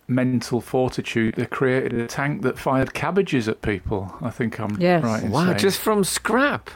[0.06, 4.14] mental fortitude, they created a tank that fired cabbages at people.
[4.20, 5.02] I think I'm Yes.
[5.04, 5.22] right.
[5.22, 5.58] In Wow, saying.
[5.58, 6.70] just from scrap.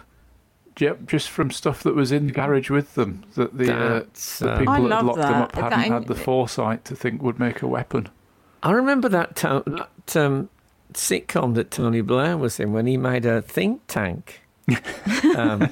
[0.78, 4.02] Yep, just from stuff that was in the garage with them that the uh,
[4.38, 6.94] the uh, people that love had locked them up hadn't in- had the foresight to
[6.94, 8.08] think would make a weapon.
[8.62, 10.48] I remember that, to- that um,
[10.92, 14.40] sitcom that Tony Blair was in when he made a think tank
[15.36, 15.68] um,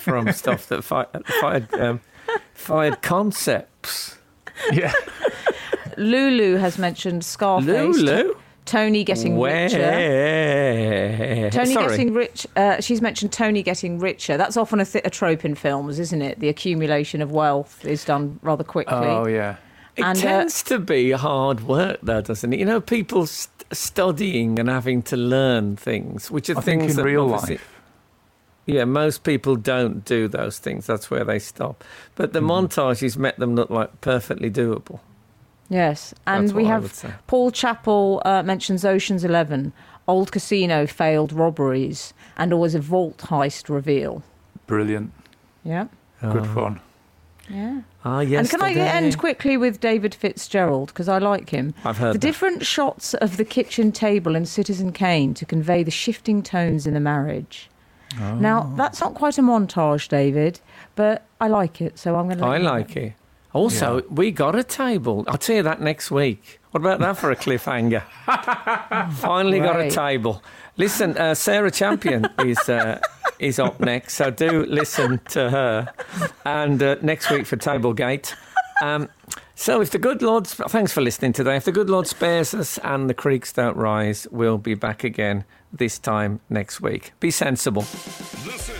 [0.00, 1.06] from stuff that fi-
[1.40, 2.00] fired um,
[2.54, 4.16] fired concepts.
[4.72, 4.92] Yeah,
[5.96, 7.96] Lulu has mentioned Scarface.
[7.98, 8.34] Lulu,
[8.64, 9.78] Tony getting richer.
[9.78, 11.50] where?
[11.50, 11.88] Tony Sorry.
[11.88, 12.46] getting rich.
[12.56, 14.36] Uh, she's mentioned Tony getting richer.
[14.36, 16.40] That's often a, th- a trope in films, isn't it?
[16.40, 18.94] The accumulation of wealth is done rather quickly.
[18.96, 19.56] oh yeah,
[19.96, 22.58] It and, uh, tends to be hard work, though, doesn't it?
[22.58, 26.92] You know, people st- studying and having to learn things, which are I think things
[26.92, 27.72] in that real life.
[28.66, 30.86] Yeah, most people don't do those things.
[30.86, 31.84] That's where they stop.
[32.16, 32.66] But the Mm-hmm.
[32.66, 35.00] montages make them look like perfectly doable.
[35.68, 37.04] Yes, and we have.
[37.26, 39.72] Paul Chappell uh, mentions Ocean's Eleven,
[40.06, 44.22] old casino failed robberies, and always a vault heist reveal.
[44.66, 45.12] Brilliant,
[45.64, 45.86] Yeah,
[46.20, 46.54] good Oh.
[46.54, 46.80] fun.
[47.48, 47.80] yeah.
[48.04, 48.40] Ah, yes.
[48.40, 51.74] And can I end quickly with David Fitzgerald because I like him.
[51.84, 52.26] I've heard The that.
[52.26, 56.94] different shots of the kitchen table in Citizen Kane to convey the shifting tones in
[56.94, 57.68] the marriage.
[58.18, 60.60] Now that's not quite a montage, David,
[60.94, 62.44] but I like it, so I'm going to.
[62.44, 63.12] I like it.
[63.52, 64.02] Also, Yeah.
[64.10, 65.24] we got a table.
[65.28, 66.60] I'll tell you that next week.
[66.70, 68.02] What about that for a cliffhanger?
[69.14, 70.42] Finally got a table.
[70.76, 73.00] Listen, uh, Sarah Champion is uh,
[73.38, 75.92] is up next, so do listen to her.
[76.44, 78.34] And uh, next week for Tablegate.
[78.82, 79.08] Um,
[79.54, 81.56] so, if the good Lord, thanks for listening today.
[81.56, 85.44] If the good Lord spares us and the creeks don't rise, we'll be back again
[85.72, 87.12] this time next week.
[87.20, 87.82] Be sensible.
[87.82, 88.70] This